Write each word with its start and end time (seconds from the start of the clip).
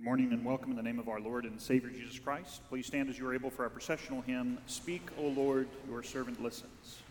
Good 0.00 0.06
morning 0.06 0.32
and 0.32 0.42
welcome 0.46 0.70
in 0.70 0.78
the 0.78 0.82
name 0.82 0.98
of 0.98 1.10
our 1.10 1.20
Lord 1.20 1.44
and 1.44 1.60
Savior 1.60 1.90
Jesus 1.90 2.18
Christ. 2.18 2.62
Please 2.70 2.86
stand 2.86 3.10
as 3.10 3.18
you 3.18 3.28
are 3.28 3.34
able 3.34 3.50
for 3.50 3.64
our 3.64 3.68
processional 3.68 4.22
hymn, 4.22 4.56
Speak, 4.66 5.02
O 5.18 5.24
Lord, 5.24 5.68
your 5.90 6.02
servant 6.02 6.42
listens. 6.42 7.02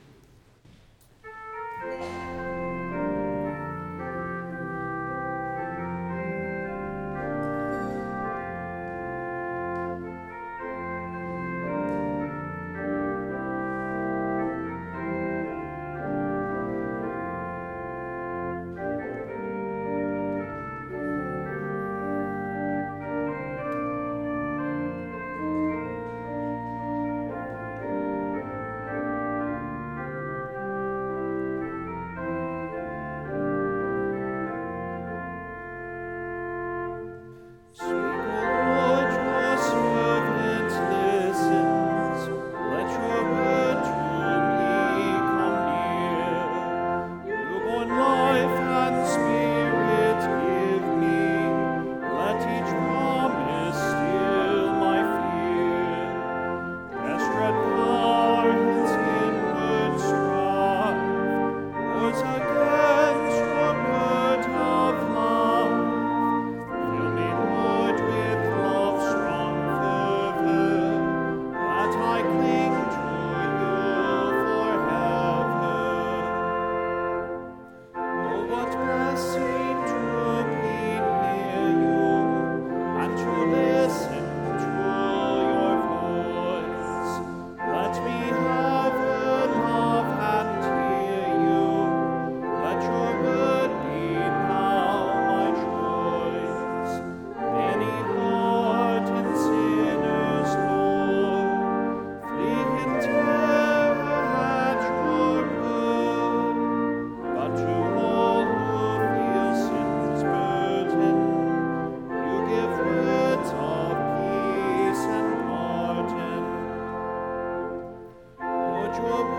Oh. 119.01 119.38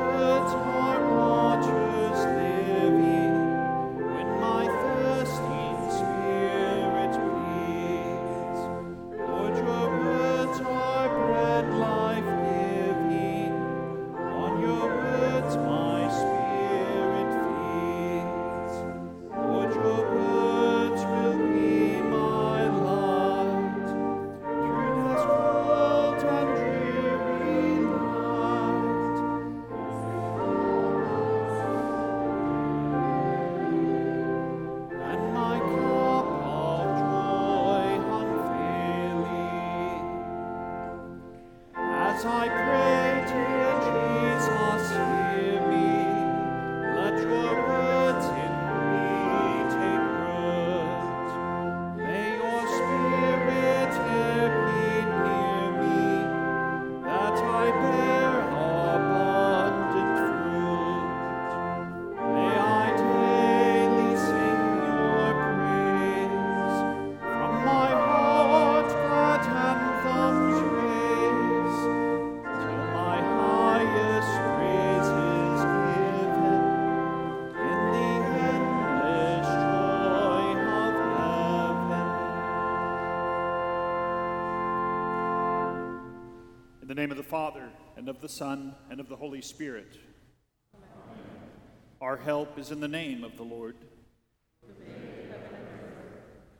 Name 87.01 87.11
of 87.11 87.17
the 87.17 87.23
Father, 87.23 87.67
and 87.97 88.11
of 88.11 88.21
the 88.21 88.29
Son, 88.29 88.75
and 88.91 89.01
of 89.01 89.09
the 89.09 89.17
Holy 89.17 89.41
Spirit. 89.41 89.97
Amen. 90.75 90.91
Our 91.99 92.19
help 92.19 92.59
is 92.59 92.73
in 92.73 92.81
the 92.81 92.89
name 92.89 93.25
of 93.25 93.39
the 93.39 93.43
Lord. 93.43 93.75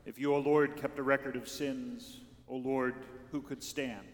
If 0.03 0.17
you, 0.17 0.33
O 0.33 0.39
Lord, 0.39 0.77
kept 0.77 0.97
a 0.97 1.03
record 1.03 1.35
of 1.35 1.47
sins, 1.47 2.21
O 2.47 2.55
Lord, 2.55 2.95
who 3.31 3.43
could 3.43 3.61
stand? 3.61 4.07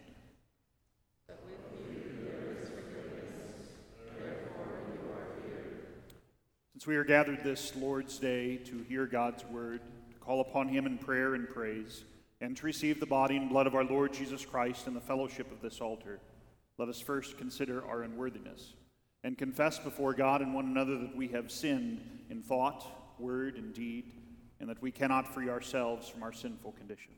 Since 6.72 6.86
we 6.86 6.96
are 6.96 7.04
gathered 7.04 7.42
this 7.42 7.74
Lord's 7.74 8.18
Day 8.18 8.58
to 8.66 8.82
hear 8.82 9.06
God's 9.06 9.46
word, 9.46 9.80
to 10.10 10.18
call 10.18 10.42
upon 10.42 10.68
Him 10.68 10.84
in 10.84 10.98
prayer 10.98 11.34
and 11.34 11.48
praise, 11.48 12.04
and 12.40 12.56
to 12.56 12.66
receive 12.66 13.00
the 13.00 13.06
body 13.06 13.36
and 13.36 13.48
blood 13.48 13.66
of 13.66 13.74
our 13.74 13.84
Lord 13.84 14.12
Jesus 14.12 14.44
Christ 14.44 14.86
in 14.86 14.94
the 14.94 15.00
fellowship 15.00 15.50
of 15.50 15.60
this 15.60 15.80
altar, 15.80 16.20
let 16.78 16.88
us 16.88 17.00
first 17.00 17.38
consider 17.38 17.84
our 17.86 18.02
unworthiness 18.02 18.74
and 19.24 19.36
confess 19.36 19.78
before 19.78 20.14
God 20.14 20.40
and 20.40 20.54
one 20.54 20.66
another 20.66 20.96
that 20.98 21.16
we 21.16 21.28
have 21.28 21.50
sinned 21.50 22.00
in 22.30 22.42
thought, 22.42 22.86
word, 23.18 23.56
and 23.56 23.74
deed, 23.74 24.12
and 24.60 24.68
that 24.68 24.80
we 24.80 24.92
cannot 24.92 25.32
free 25.34 25.48
ourselves 25.48 26.08
from 26.08 26.22
our 26.22 26.32
sinful 26.32 26.72
condition. 26.72 27.12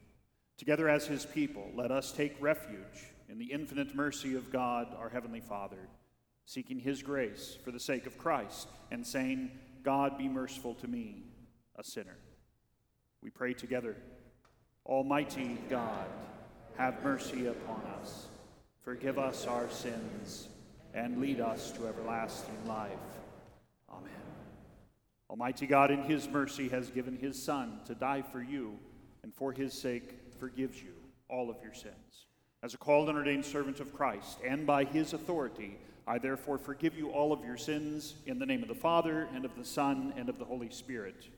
Together 0.56 0.88
as 0.88 1.06
His 1.06 1.26
people, 1.26 1.70
let 1.74 1.90
us 1.90 2.12
take 2.12 2.36
refuge 2.40 3.12
in 3.28 3.38
the 3.38 3.52
infinite 3.52 3.94
mercy 3.94 4.34
of 4.34 4.50
God, 4.50 4.88
our 4.98 5.08
Heavenly 5.08 5.40
Father, 5.40 5.88
seeking 6.46 6.78
His 6.78 7.02
grace 7.02 7.56
for 7.62 7.70
the 7.70 7.80
sake 7.80 8.06
of 8.06 8.18
Christ, 8.18 8.68
and 8.90 9.06
saying, 9.06 9.50
God 9.82 10.18
be 10.18 10.28
merciful 10.28 10.74
to 10.76 10.88
me, 10.88 11.24
a 11.76 11.84
sinner. 11.84 12.16
We 13.22 13.30
pray 13.30 13.54
together. 13.54 13.96
Almighty 14.90 15.56
God, 15.68 16.08
have 16.76 17.04
mercy 17.04 17.46
upon 17.46 17.80
us, 18.00 18.26
forgive 18.82 19.20
us 19.20 19.46
our 19.46 19.70
sins, 19.70 20.48
and 20.94 21.20
lead 21.20 21.40
us 21.40 21.70
to 21.70 21.86
everlasting 21.86 22.66
life. 22.66 22.90
Amen. 23.88 24.10
Almighty 25.30 25.68
God, 25.68 25.92
in 25.92 26.02
his 26.02 26.26
mercy, 26.28 26.68
has 26.70 26.90
given 26.90 27.16
his 27.16 27.40
Son 27.40 27.78
to 27.86 27.94
die 27.94 28.22
for 28.22 28.42
you, 28.42 28.76
and 29.22 29.32
for 29.32 29.52
his 29.52 29.72
sake 29.74 30.18
forgives 30.40 30.82
you 30.82 30.94
all 31.28 31.50
of 31.50 31.62
your 31.62 31.74
sins. 31.74 32.26
As 32.64 32.74
a 32.74 32.78
called 32.78 33.08
and 33.08 33.16
ordained 33.16 33.44
servant 33.44 33.78
of 33.78 33.94
Christ, 33.94 34.38
and 34.44 34.66
by 34.66 34.82
his 34.82 35.12
authority, 35.12 35.78
I 36.04 36.18
therefore 36.18 36.58
forgive 36.58 36.98
you 36.98 37.10
all 37.10 37.32
of 37.32 37.44
your 37.44 37.56
sins 37.56 38.16
in 38.26 38.40
the 38.40 38.46
name 38.46 38.62
of 38.62 38.68
the 38.68 38.74
Father, 38.74 39.28
and 39.36 39.44
of 39.44 39.54
the 39.56 39.64
Son, 39.64 40.12
and 40.16 40.28
of 40.28 40.40
the 40.40 40.44
Holy 40.44 40.70
Spirit. 40.70 41.28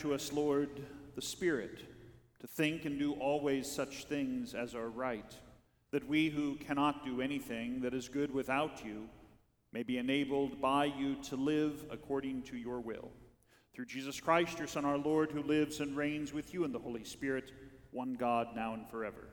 to 0.00 0.14
us, 0.14 0.32
Lord, 0.32 0.70
the 1.14 1.20
Spirit, 1.20 1.80
to 2.40 2.46
think 2.46 2.86
and 2.86 2.98
do 2.98 3.12
always 3.14 3.70
such 3.70 4.04
things 4.04 4.54
as 4.54 4.74
are 4.74 4.88
right, 4.88 5.34
that 5.90 6.08
we 6.08 6.30
who 6.30 6.56
cannot 6.56 7.04
do 7.04 7.20
anything 7.20 7.82
that 7.82 7.92
is 7.92 8.08
good 8.08 8.32
without 8.32 8.82
you 8.82 9.10
may 9.74 9.82
be 9.82 9.98
enabled 9.98 10.58
by 10.58 10.86
you 10.86 11.16
to 11.16 11.36
live 11.36 11.84
according 11.90 12.40
to 12.44 12.56
your 12.56 12.80
will. 12.80 13.10
Through 13.74 13.86
Jesus 13.86 14.18
Christ, 14.18 14.58
your 14.58 14.66
Son, 14.66 14.86
our 14.86 14.96
Lord, 14.96 15.32
who 15.32 15.42
lives 15.42 15.80
and 15.80 15.94
reigns 15.94 16.32
with 16.32 16.54
you 16.54 16.64
in 16.64 16.72
the 16.72 16.78
Holy 16.78 17.04
Spirit, 17.04 17.52
one 17.90 18.14
God, 18.14 18.48
now 18.56 18.72
and 18.72 18.88
forever. 18.88 19.28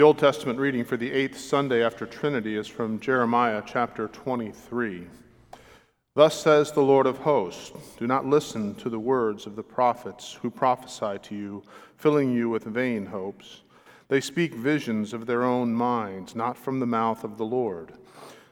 The 0.00 0.06
Old 0.06 0.16
Testament 0.16 0.58
reading 0.58 0.82
for 0.86 0.96
the 0.96 1.12
eighth 1.12 1.38
Sunday 1.38 1.84
after 1.84 2.06
Trinity 2.06 2.56
is 2.56 2.66
from 2.66 3.00
Jeremiah 3.00 3.62
chapter 3.66 4.08
23. 4.08 5.06
Thus 6.14 6.40
says 6.40 6.72
the 6.72 6.80
Lord 6.80 7.06
of 7.06 7.18
hosts 7.18 7.72
Do 7.98 8.06
not 8.06 8.24
listen 8.24 8.74
to 8.76 8.88
the 8.88 8.98
words 8.98 9.44
of 9.44 9.56
the 9.56 9.62
prophets 9.62 10.38
who 10.40 10.48
prophesy 10.50 11.18
to 11.24 11.34
you, 11.34 11.62
filling 11.98 12.32
you 12.32 12.48
with 12.48 12.64
vain 12.64 13.04
hopes. 13.04 13.60
They 14.08 14.22
speak 14.22 14.54
visions 14.54 15.12
of 15.12 15.26
their 15.26 15.42
own 15.42 15.74
minds, 15.74 16.34
not 16.34 16.56
from 16.56 16.80
the 16.80 16.86
mouth 16.86 17.22
of 17.22 17.36
the 17.36 17.44
Lord. 17.44 17.92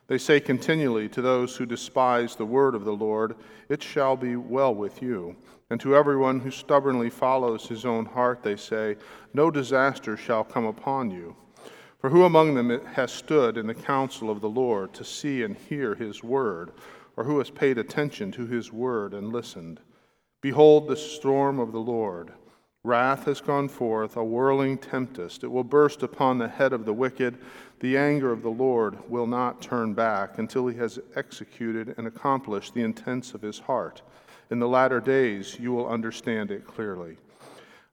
They 0.07 0.19
say 0.19 0.41
continually 0.41 1.09
to 1.09 1.23
those 1.23 1.57
who 1.57 1.65
despise 1.65 2.37
the 2.37 2.45
word 2.45 2.75
of 2.75 2.85
the 2.85 2.93
Lord, 2.93 3.37
It 3.71 3.83
shall 3.83 4.19
be 4.19 4.37
well 4.37 4.75
with 4.75 5.01
you. 5.01 5.35
And 5.71 5.81
to 5.81 5.95
everyone 5.95 6.41
who 6.41 6.51
stubbornly 6.51 7.11
follows 7.11 7.67
his 7.67 7.85
own 7.85 8.07
heart, 8.07 8.43
they 8.43 8.57
say, 8.57 8.97
No 9.35 9.51
disaster 9.51 10.17
shall 10.17 10.45
come 10.45 10.65
upon 10.65 11.11
you. 11.11 11.37
For 12.01 12.11
who 12.11 12.25
among 12.25 12.55
them 12.55 12.71
has 12.95 13.13
stood 13.13 13.59
in 13.59 13.67
the 13.67 13.75
counsel 13.75 14.31
of 14.31 14.41
the 14.41 14.49
Lord 14.49 14.95
to 14.95 15.05
see 15.05 15.43
and 15.43 15.57
hear 15.57 15.95
his 15.95 16.23
word? 16.23 16.73
or 17.19 17.25
who 17.25 17.39
has 17.39 17.51
paid 17.51 17.79
attention 17.79 18.31
to 18.31 18.47
his 18.47 18.73
word 18.73 19.13
and 19.13 19.33
listened. 19.33 19.81
Behold 20.41 20.87
the 20.87 20.97
storm 20.97 21.59
of 21.59 21.73
the 21.73 21.81
Lord. 21.81 22.33
Wrath 22.85 23.25
has 23.25 23.41
gone 23.41 23.69
forth, 23.69 24.17
a 24.17 24.23
whirling 24.23 24.79
tempest. 24.79 25.43
It 25.43 25.49
will 25.49 25.65
burst 25.65 26.05
upon 26.05 26.39
the 26.39 26.47
head 26.47 26.73
of 26.73 26.85
the 26.85 26.93
wicked. 26.93 27.39
The 27.81 27.97
anger 27.97 28.31
of 28.31 28.43
the 28.43 28.51
Lord 28.51 28.99
will 29.11 29.27
not 29.27 29.61
turn 29.61 29.95
back 29.95 30.39
until 30.39 30.69
he 30.69 30.79
has 30.79 31.01
executed 31.17 31.97
and 31.99 32.07
accomplished 32.07 32.73
the 32.73 32.83
intents 32.83 33.35
of 33.35 33.43
his 33.43 33.59
heart. 33.59 34.03
In 34.51 34.59
the 34.59 34.69
latter 34.69 35.01
days 35.01 35.59
you 35.59 35.73
will 35.73 35.89
understand 35.89 36.51
it 36.51 36.67
clearly. 36.67 37.17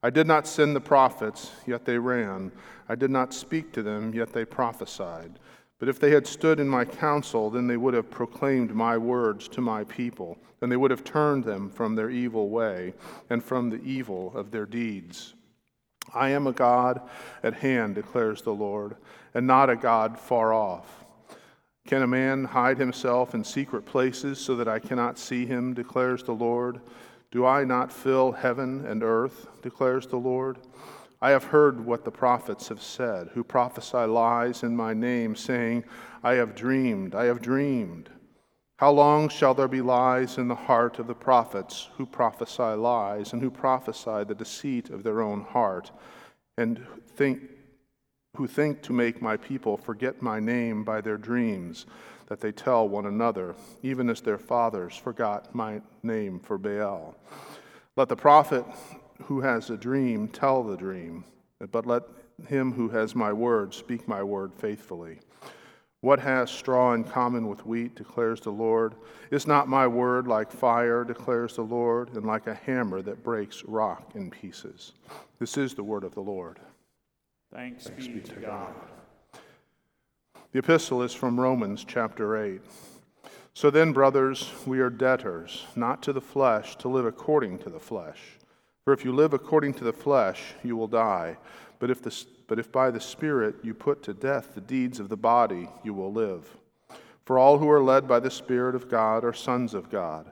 I 0.02 0.10
did 0.10 0.26
not 0.26 0.46
send 0.46 0.76
the 0.76 0.80
prophets, 0.80 1.50
yet 1.66 1.84
they 1.84 1.98
ran. 1.98 2.52
I 2.88 2.94
did 2.94 3.10
not 3.10 3.34
speak 3.34 3.72
to 3.72 3.82
them, 3.82 4.14
yet 4.14 4.32
they 4.32 4.44
prophesied. 4.44 5.38
But 5.78 5.88
if 5.88 6.00
they 6.00 6.10
had 6.10 6.26
stood 6.26 6.58
in 6.58 6.68
my 6.68 6.84
counsel, 6.84 7.50
then 7.50 7.66
they 7.66 7.76
would 7.76 7.94
have 7.94 8.10
proclaimed 8.10 8.74
my 8.74 8.96
words 8.96 9.48
to 9.48 9.60
my 9.60 9.84
people, 9.84 10.38
and 10.60 10.70
they 10.70 10.76
would 10.76 10.90
have 10.90 11.04
turned 11.04 11.44
them 11.44 11.68
from 11.68 11.94
their 11.94 12.08
evil 12.08 12.48
way 12.48 12.94
and 13.28 13.42
from 13.42 13.68
the 13.68 13.82
evil 13.82 14.32
of 14.34 14.50
their 14.50 14.64
deeds. 14.64 15.34
I 16.14 16.30
am 16.30 16.46
a 16.46 16.52
God 16.52 17.00
at 17.42 17.54
hand, 17.54 17.96
declares 17.96 18.42
the 18.42 18.54
Lord, 18.54 18.96
and 19.34 19.46
not 19.46 19.68
a 19.68 19.76
God 19.76 20.18
far 20.18 20.52
off. 20.54 21.05
Can 21.86 22.02
a 22.02 22.06
man 22.06 22.44
hide 22.44 22.78
himself 22.78 23.32
in 23.32 23.44
secret 23.44 23.86
places 23.86 24.40
so 24.40 24.56
that 24.56 24.66
I 24.66 24.80
cannot 24.80 25.20
see 25.20 25.46
him, 25.46 25.72
declares 25.72 26.24
the 26.24 26.32
Lord? 26.32 26.80
Do 27.30 27.46
I 27.46 27.62
not 27.62 27.92
fill 27.92 28.32
heaven 28.32 28.84
and 28.84 29.04
earth, 29.04 29.46
declares 29.62 30.08
the 30.08 30.16
Lord? 30.16 30.58
I 31.22 31.30
have 31.30 31.44
heard 31.44 31.86
what 31.86 32.04
the 32.04 32.10
prophets 32.10 32.66
have 32.68 32.82
said, 32.82 33.30
who 33.34 33.44
prophesy 33.44 34.04
lies 34.04 34.64
in 34.64 34.76
my 34.76 34.94
name, 34.94 35.36
saying, 35.36 35.84
I 36.24 36.34
have 36.34 36.56
dreamed, 36.56 37.14
I 37.14 37.26
have 37.26 37.40
dreamed. 37.40 38.10
How 38.78 38.90
long 38.90 39.28
shall 39.28 39.54
there 39.54 39.68
be 39.68 39.80
lies 39.80 40.38
in 40.38 40.48
the 40.48 40.56
heart 40.56 40.98
of 40.98 41.06
the 41.06 41.14
prophets 41.14 41.88
who 41.96 42.04
prophesy 42.04 42.62
lies 42.74 43.32
and 43.32 43.40
who 43.40 43.50
prophesy 43.50 44.24
the 44.24 44.34
deceit 44.34 44.90
of 44.90 45.04
their 45.04 45.22
own 45.22 45.42
heart, 45.42 45.92
and 46.58 46.84
think, 47.14 47.42
who 48.36 48.46
think 48.46 48.82
to 48.82 48.92
make 48.92 49.20
my 49.20 49.36
people 49.36 49.76
forget 49.76 50.22
my 50.22 50.38
name 50.38 50.84
by 50.84 51.00
their 51.00 51.16
dreams 51.16 51.86
that 52.26 52.40
they 52.40 52.52
tell 52.52 52.88
one 52.88 53.06
another, 53.06 53.54
even 53.82 54.10
as 54.10 54.20
their 54.20 54.38
fathers 54.38 54.96
forgot 54.96 55.54
my 55.54 55.80
name 56.02 56.38
for 56.38 56.58
Baal? 56.58 57.14
Let 57.96 58.08
the 58.08 58.16
prophet 58.16 58.64
who 59.24 59.40
has 59.40 59.70
a 59.70 59.76
dream 59.76 60.28
tell 60.28 60.62
the 60.62 60.76
dream, 60.76 61.24
but 61.70 61.86
let 61.86 62.02
him 62.48 62.72
who 62.72 62.90
has 62.90 63.14
my 63.14 63.32
word 63.32 63.72
speak 63.72 64.06
my 64.06 64.22
word 64.22 64.52
faithfully. 64.54 65.18
What 66.00 66.20
has 66.20 66.50
straw 66.50 66.92
in 66.92 67.04
common 67.04 67.48
with 67.48 67.64
wheat, 67.64 67.94
declares 67.94 68.40
the 68.40 68.50
Lord? 68.50 68.94
Is 69.30 69.46
not 69.46 69.66
my 69.66 69.86
word 69.86 70.28
like 70.28 70.52
fire, 70.52 71.04
declares 71.04 71.56
the 71.56 71.62
Lord, 71.62 72.14
and 72.14 72.26
like 72.26 72.46
a 72.46 72.54
hammer 72.54 73.00
that 73.02 73.24
breaks 73.24 73.64
rock 73.64 74.12
in 74.14 74.30
pieces? 74.30 74.92
This 75.38 75.56
is 75.56 75.74
the 75.74 75.82
word 75.82 76.04
of 76.04 76.14
the 76.14 76.20
Lord. 76.20 76.60
Thanks, 77.52 77.84
Thanks 77.84 78.06
be, 78.06 78.14
be, 78.14 78.20
to 78.20 78.34
God. 78.34 78.42
God. 78.42 79.40
The 80.52 80.58
epistle 80.58 81.02
is 81.02 81.12
from 81.12 81.38
Romans 81.38 81.84
chapter 81.86 82.36
8. 82.42 82.60
So 83.54 83.70
then, 83.70 83.92
brothers, 83.92 84.50
we 84.66 84.80
are 84.80 84.90
debtors, 84.90 85.64
not 85.74 86.02
to 86.02 86.12
the 86.12 86.20
flesh, 86.20 86.76
to 86.76 86.88
live 86.88 87.06
according 87.06 87.58
to 87.60 87.70
the 87.70 87.80
flesh. 87.80 88.20
For 88.84 88.92
if 88.92 89.04
you 89.04 89.12
live 89.12 89.32
according 89.32 89.74
to 89.74 89.84
the 89.84 89.92
flesh, 89.92 90.54
you 90.62 90.76
will 90.76 90.88
die. 90.88 91.38
But 91.78 91.90
if, 91.90 92.02
the, 92.02 92.24
but 92.46 92.58
if 92.58 92.70
by 92.70 92.90
the 92.90 93.00
Spirit 93.00 93.56
you 93.62 93.74
put 93.74 94.02
to 94.04 94.14
death 94.14 94.54
the 94.54 94.60
deeds 94.60 95.00
of 95.00 95.08
the 95.08 95.16
body, 95.16 95.68
you 95.82 95.94
will 95.94 96.12
live. 96.12 96.56
For 97.24 97.38
all 97.38 97.58
who 97.58 97.68
are 97.70 97.82
led 97.82 98.06
by 98.06 98.20
the 98.20 98.30
Spirit 98.30 98.74
of 98.74 98.88
God 98.88 99.24
are 99.24 99.32
sons 99.32 99.74
of 99.74 99.90
God. 99.90 100.30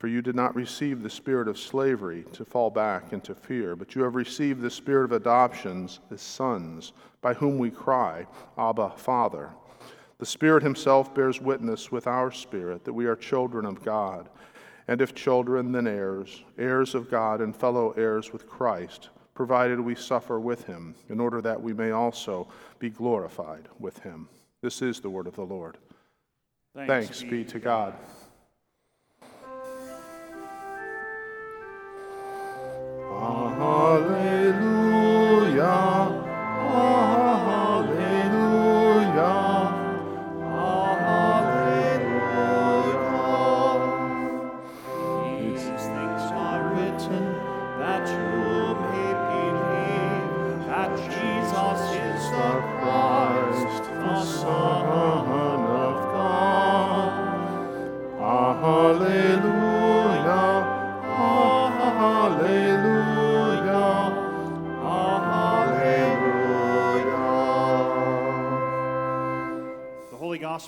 For 0.00 0.08
you 0.08 0.20
did 0.22 0.34
not 0.34 0.56
receive 0.56 1.02
the 1.02 1.10
spirit 1.10 1.46
of 1.46 1.58
slavery 1.58 2.24
to 2.32 2.44
fall 2.44 2.70
back 2.70 3.12
into 3.12 3.34
fear, 3.34 3.76
but 3.76 3.94
you 3.94 4.02
have 4.02 4.16
received 4.16 4.60
the 4.60 4.70
spirit 4.70 5.04
of 5.04 5.12
adoptions 5.12 6.00
as 6.10 6.20
sons, 6.20 6.92
by 7.20 7.34
whom 7.34 7.58
we 7.58 7.70
cry, 7.70 8.26
Abba, 8.58 8.94
Father. 8.96 9.50
The 10.18 10.26
Spirit 10.26 10.62
Himself 10.64 11.14
bears 11.14 11.40
witness 11.40 11.92
with 11.92 12.08
our 12.08 12.32
spirit 12.32 12.84
that 12.84 12.92
we 12.92 13.06
are 13.06 13.14
children 13.14 13.64
of 13.64 13.84
God 13.84 14.28
and 14.90 15.00
if 15.00 15.14
children, 15.14 15.70
then 15.70 15.86
heirs, 15.86 16.42
heirs 16.58 16.96
of 16.96 17.08
God 17.08 17.40
and 17.40 17.54
fellow 17.54 17.92
heirs 17.92 18.32
with 18.32 18.48
Christ, 18.48 19.10
provided 19.34 19.78
we 19.78 19.94
suffer 19.94 20.40
with 20.40 20.66
him, 20.66 20.96
in 21.08 21.20
order 21.20 21.40
that 21.40 21.62
we 21.62 21.72
may 21.72 21.92
also 21.92 22.48
be 22.80 22.90
glorified 22.90 23.68
with 23.78 24.00
him. 24.00 24.28
This 24.62 24.82
is 24.82 24.98
the 24.98 25.08
word 25.08 25.28
of 25.28 25.36
the 25.36 25.46
Lord. 25.46 25.78
Thanks, 26.74 26.88
Thanks 26.88 27.22
be 27.22 27.44
to 27.44 27.60
God. 27.60 27.94
Hallelujah. 33.20 34.40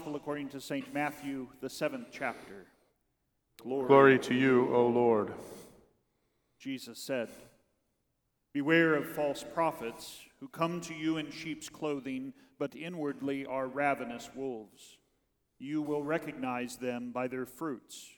According 0.00 0.48
to 0.48 0.60
St. 0.60 0.92
Matthew, 0.94 1.48
the 1.60 1.68
seventh 1.68 2.08
chapter. 2.10 2.66
Glory, 3.62 3.88
Glory 3.88 4.18
to 4.20 4.34
you, 4.34 4.74
O 4.74 4.86
Lord. 4.86 5.32
Jesus 6.58 6.98
said, 6.98 7.28
Beware 8.54 8.94
of 8.94 9.14
false 9.14 9.44
prophets 9.54 10.20
who 10.40 10.48
come 10.48 10.80
to 10.82 10.94
you 10.94 11.18
in 11.18 11.30
sheep's 11.30 11.68
clothing, 11.68 12.32
but 12.58 12.74
inwardly 12.74 13.44
are 13.44 13.66
ravenous 13.66 14.30
wolves. 14.34 14.98
You 15.58 15.82
will 15.82 16.02
recognize 16.02 16.76
them 16.76 17.12
by 17.12 17.28
their 17.28 17.46
fruits. 17.46 18.08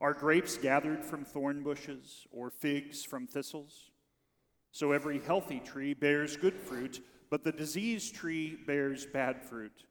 Are 0.00 0.14
grapes 0.14 0.56
gathered 0.56 1.04
from 1.04 1.24
thorn 1.24 1.62
bushes, 1.62 2.26
or 2.30 2.50
figs 2.50 3.04
from 3.04 3.26
thistles? 3.26 3.90
So 4.72 4.92
every 4.92 5.20
healthy 5.20 5.60
tree 5.60 5.94
bears 5.94 6.36
good 6.36 6.56
fruit, 6.56 7.04
but 7.30 7.44
the 7.44 7.52
diseased 7.52 8.14
tree 8.14 8.58
bears 8.66 9.06
bad 9.06 9.42
fruit. 9.42 9.84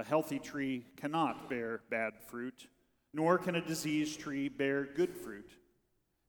A 0.00 0.04
healthy 0.04 0.38
tree 0.38 0.86
cannot 0.96 1.50
bear 1.50 1.82
bad 1.90 2.14
fruit, 2.26 2.68
nor 3.12 3.36
can 3.36 3.56
a 3.56 3.60
diseased 3.60 4.18
tree 4.18 4.48
bear 4.48 4.88
good 4.96 5.14
fruit. 5.14 5.50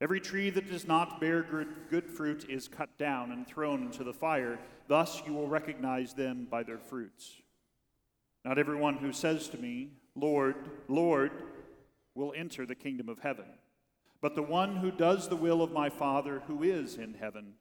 Every 0.02 0.20
tree 0.20 0.50
that 0.50 0.70
does 0.70 0.86
not 0.86 1.22
bear 1.22 1.42
good, 1.90 2.06
fruit 2.10 2.50
is 2.50 2.68
cut 2.68 2.98
down 2.98 3.32
and 3.32 3.48
thrown 3.48 3.84
into 3.84 4.04
the 4.04 4.12
fire. 4.12 4.60
Thus 4.90 5.22
you 5.26 5.32
will 5.32 5.48
recognize 5.48 6.14
them 6.14 6.48
by 6.52 6.64
their 6.64 6.80
fruits. 6.80 7.32
Not 8.44 8.60
everyone 8.60 8.98
who 8.98 9.14
says 9.14 9.48
to 9.48 9.58
me, 9.58 9.92
Lord, 10.16 10.56
Lord, 10.90 11.32
will 12.14 12.34
enter 12.36 12.66
the 12.66 12.76
kingdom 12.76 13.08
of 13.08 13.20
heaven, 13.20 13.46
but 14.20 14.36
the 14.36 14.44
one 14.44 14.76
who 14.76 14.92
does 14.92 15.30
the 15.30 15.38
will 15.38 15.62
of 15.62 15.72
my 15.72 15.90
Father 15.90 16.44
who 16.48 16.62
is 16.64 16.98
in 16.98 17.14
heaven. 17.14 17.54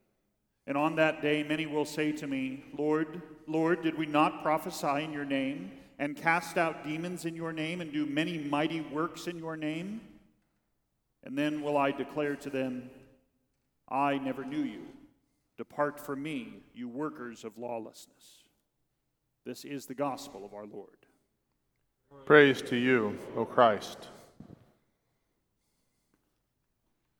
And 0.66 0.76
on 0.76 0.96
that 0.96 1.22
day 1.22 1.44
many 1.44 1.66
will 1.66 1.84
say 1.84 2.10
to 2.10 2.26
me, 2.26 2.64
Lord, 2.76 3.22
Lord, 3.46 3.82
did 3.82 3.96
we 3.96 4.06
not 4.06 4.42
prophesy 4.42 5.04
in 5.04 5.12
your 5.12 5.24
name? 5.24 5.70
And 6.00 6.16
cast 6.16 6.56
out 6.56 6.82
demons 6.82 7.26
in 7.26 7.36
your 7.36 7.52
name 7.52 7.82
and 7.82 7.92
do 7.92 8.06
many 8.06 8.38
mighty 8.38 8.80
works 8.80 9.26
in 9.26 9.38
your 9.38 9.54
name? 9.54 10.00
And 11.22 11.36
then 11.36 11.60
will 11.60 11.76
I 11.76 11.90
declare 11.92 12.36
to 12.36 12.48
them, 12.48 12.88
I 13.86 14.16
never 14.16 14.42
knew 14.42 14.62
you. 14.62 14.80
Depart 15.58 16.00
from 16.00 16.22
me, 16.22 16.62
you 16.74 16.88
workers 16.88 17.44
of 17.44 17.58
lawlessness. 17.58 18.44
This 19.44 19.66
is 19.66 19.84
the 19.84 19.94
gospel 19.94 20.42
of 20.42 20.54
our 20.54 20.64
Lord. 20.64 20.88
Praise 22.24 22.62
to 22.62 22.76
you, 22.76 23.18
O 23.36 23.44
Christ. 23.44 24.08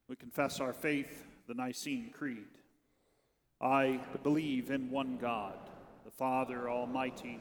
We 0.08 0.16
confess 0.16 0.58
our 0.58 0.72
faith, 0.72 1.26
the 1.46 1.54
Nicene 1.54 2.12
Creed. 2.16 2.48
I 3.60 4.00
believe 4.22 4.70
in 4.70 4.90
one 4.90 5.18
God, 5.20 5.58
the 6.06 6.10
Father 6.10 6.70
Almighty, 6.70 7.40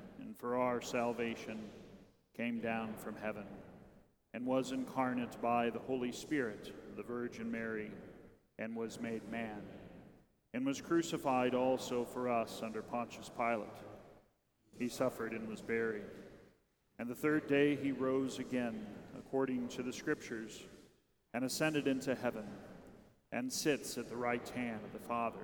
and 0.31 0.39
for 0.39 0.55
our 0.55 0.79
salvation 0.79 1.59
came 2.37 2.61
down 2.61 2.93
from 2.95 3.17
heaven, 3.21 3.43
and 4.33 4.45
was 4.45 4.71
incarnate 4.71 5.41
by 5.41 5.69
the 5.69 5.79
Holy 5.79 6.13
Spirit, 6.13 6.71
the 6.95 7.03
Virgin 7.03 7.51
Mary, 7.51 7.91
and 8.57 8.73
was 8.73 9.01
made 9.01 9.29
man, 9.29 9.61
and 10.53 10.65
was 10.65 10.79
crucified 10.79 11.53
also 11.53 12.05
for 12.05 12.29
us 12.29 12.61
under 12.63 12.81
Pontius 12.81 13.29
Pilate. 13.35 13.67
He 14.79 14.87
suffered 14.87 15.33
and 15.33 15.49
was 15.49 15.61
buried. 15.61 16.05
And 16.97 17.09
the 17.09 17.13
third 17.13 17.45
day 17.47 17.75
he 17.75 17.91
rose 17.91 18.39
again, 18.39 18.85
according 19.19 19.67
to 19.67 19.83
the 19.83 19.91
Scriptures, 19.91 20.63
and 21.33 21.43
ascended 21.43 21.87
into 21.87 22.15
heaven, 22.15 22.45
and 23.33 23.51
sits 23.51 23.97
at 23.97 24.07
the 24.07 24.15
right 24.15 24.47
hand 24.55 24.79
of 24.85 24.93
the 24.93 25.05
Father. 25.09 25.43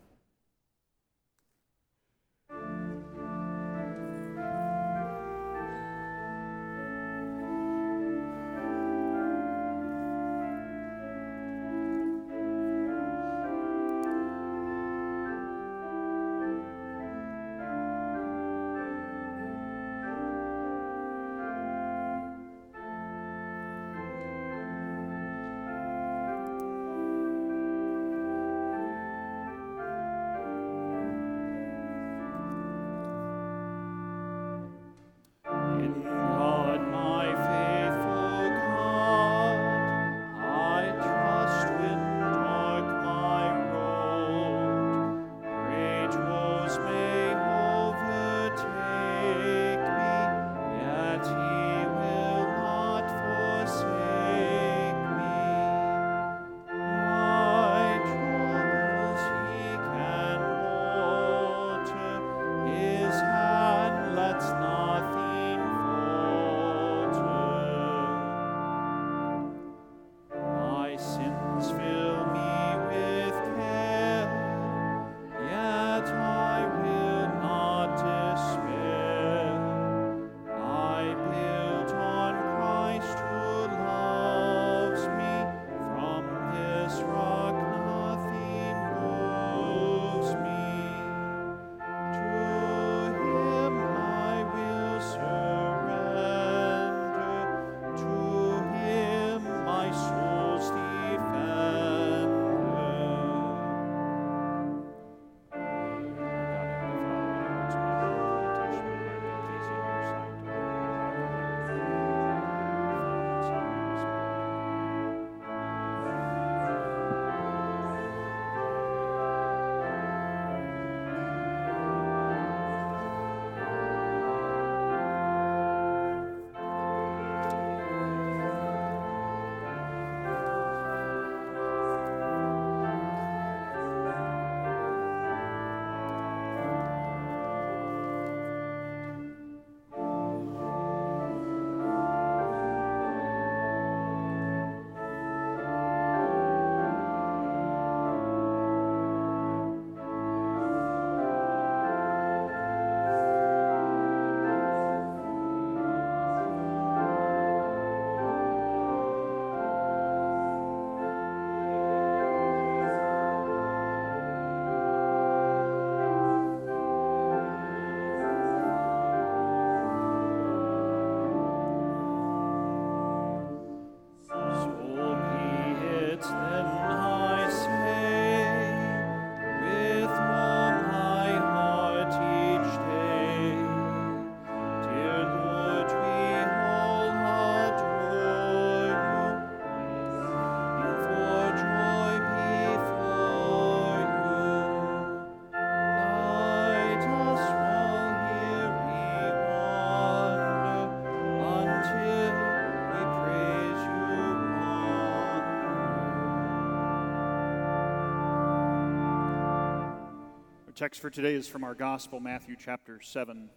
Text 210.81 210.99
for 210.99 211.11
today 211.11 211.35
is 211.35 211.47
from 211.47 211.63
our 211.63 211.75
gospel, 211.75 212.19
Matthew 212.19 212.55
chapter 212.59 212.99
7. 212.99 213.51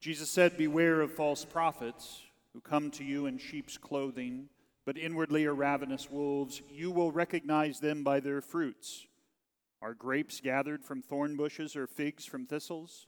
Jesus 0.00 0.30
said, 0.30 0.56
Beware 0.56 1.02
of 1.02 1.12
false 1.12 1.44
prophets 1.44 2.22
who 2.54 2.62
come 2.62 2.90
to 2.92 3.04
you 3.04 3.26
in 3.26 3.36
sheep's 3.36 3.76
clothing, 3.76 4.48
but 4.86 4.96
inwardly 4.96 5.44
are 5.44 5.54
ravenous 5.54 6.10
wolves. 6.10 6.62
You 6.72 6.90
will 6.90 7.12
recognize 7.12 7.80
them 7.80 8.02
by 8.02 8.20
their 8.20 8.40
fruits. 8.40 9.06
Are 9.82 9.92
grapes 9.92 10.40
gathered 10.40 10.82
from 10.82 11.02
thorn 11.02 11.36
bushes 11.36 11.76
or 11.76 11.86
figs 11.86 12.24
from 12.24 12.46
thistles? 12.46 13.06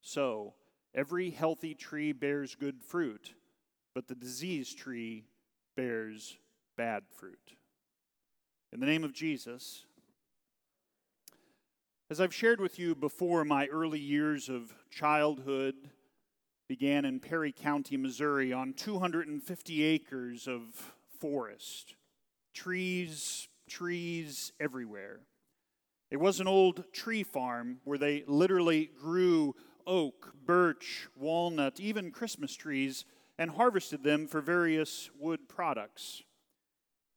So, 0.00 0.54
every 0.94 1.28
healthy 1.28 1.74
tree 1.74 2.12
bears 2.12 2.54
good 2.54 2.80
fruit, 2.82 3.34
but 3.94 4.08
the 4.08 4.14
diseased 4.14 4.78
tree 4.78 5.26
bears 5.76 6.38
bad 6.78 7.02
fruit. 7.14 7.56
In 8.72 8.80
the 8.80 8.86
name 8.86 9.04
of 9.04 9.12
Jesus, 9.12 9.84
as 12.10 12.20
I've 12.20 12.34
shared 12.34 12.60
with 12.60 12.76
you 12.76 12.96
before, 12.96 13.44
my 13.44 13.68
early 13.68 14.00
years 14.00 14.48
of 14.48 14.74
childhood 14.90 15.76
began 16.68 17.04
in 17.04 17.20
Perry 17.20 17.52
County, 17.52 17.96
Missouri, 17.96 18.52
on 18.52 18.72
250 18.72 19.82
acres 19.84 20.48
of 20.48 20.92
forest. 21.20 21.94
Trees, 22.52 23.48
trees 23.68 24.50
everywhere. 24.58 25.20
It 26.10 26.18
was 26.18 26.40
an 26.40 26.48
old 26.48 26.92
tree 26.92 27.22
farm 27.22 27.78
where 27.84 27.98
they 27.98 28.24
literally 28.26 28.90
grew 29.00 29.54
oak, 29.86 30.34
birch, 30.44 31.06
walnut, 31.16 31.78
even 31.78 32.10
Christmas 32.10 32.56
trees, 32.56 33.04
and 33.38 33.52
harvested 33.52 34.02
them 34.02 34.26
for 34.26 34.40
various 34.40 35.10
wood 35.16 35.48
products. 35.48 36.24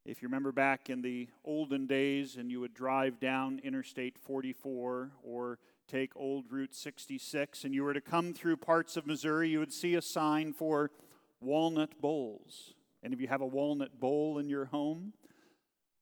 If 0.05 0.21
you 0.21 0.27
remember 0.27 0.51
back 0.51 0.89
in 0.89 1.01
the 1.01 1.29
olden 1.45 1.87
days 1.87 2.35
and 2.35 2.51
you 2.51 2.59
would 2.59 2.73
drive 2.73 3.21
down 3.21 3.61
Interstate 3.63 4.17
44 4.19 5.11
or 5.23 5.59
take 5.87 6.11
Old 6.17 6.51
Route 6.51 6.75
66 6.75 7.63
and 7.63 7.73
you 7.73 7.85
were 7.85 7.93
to 7.93 8.01
come 8.01 8.33
through 8.33 8.57
parts 8.57 8.97
of 8.97 9.07
Missouri, 9.07 9.47
you 9.47 9.59
would 9.59 9.71
see 9.71 9.95
a 9.95 10.01
sign 10.01 10.51
for 10.51 10.91
walnut 11.39 12.01
bowls. 12.01 12.73
And 13.01 13.13
if 13.13 13.21
you 13.21 13.29
have 13.29 13.39
a 13.39 13.45
walnut 13.45 13.97
bowl 14.01 14.39
in 14.39 14.49
your 14.49 14.65
home, 14.65 15.13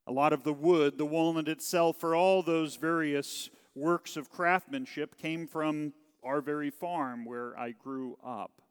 a 0.08 0.12
lot 0.12 0.34
of 0.34 0.44
the 0.44 0.54
wood, 0.54 0.98
the 0.98 1.06
walnut 1.06 1.48
itself, 1.48 1.98
for 1.98 2.16
all 2.16 2.42
those 2.42 2.78
various 2.78 3.52
works 3.76 4.18
of 4.18 4.32
craftsmanship 4.32 5.16
came 5.20 5.46
from 5.46 5.94
our 6.24 6.42
very 6.42 6.72
farm 6.72 7.24
where 7.24 7.58
I 7.58 7.70
grew 7.70 8.18
up. 8.26 8.64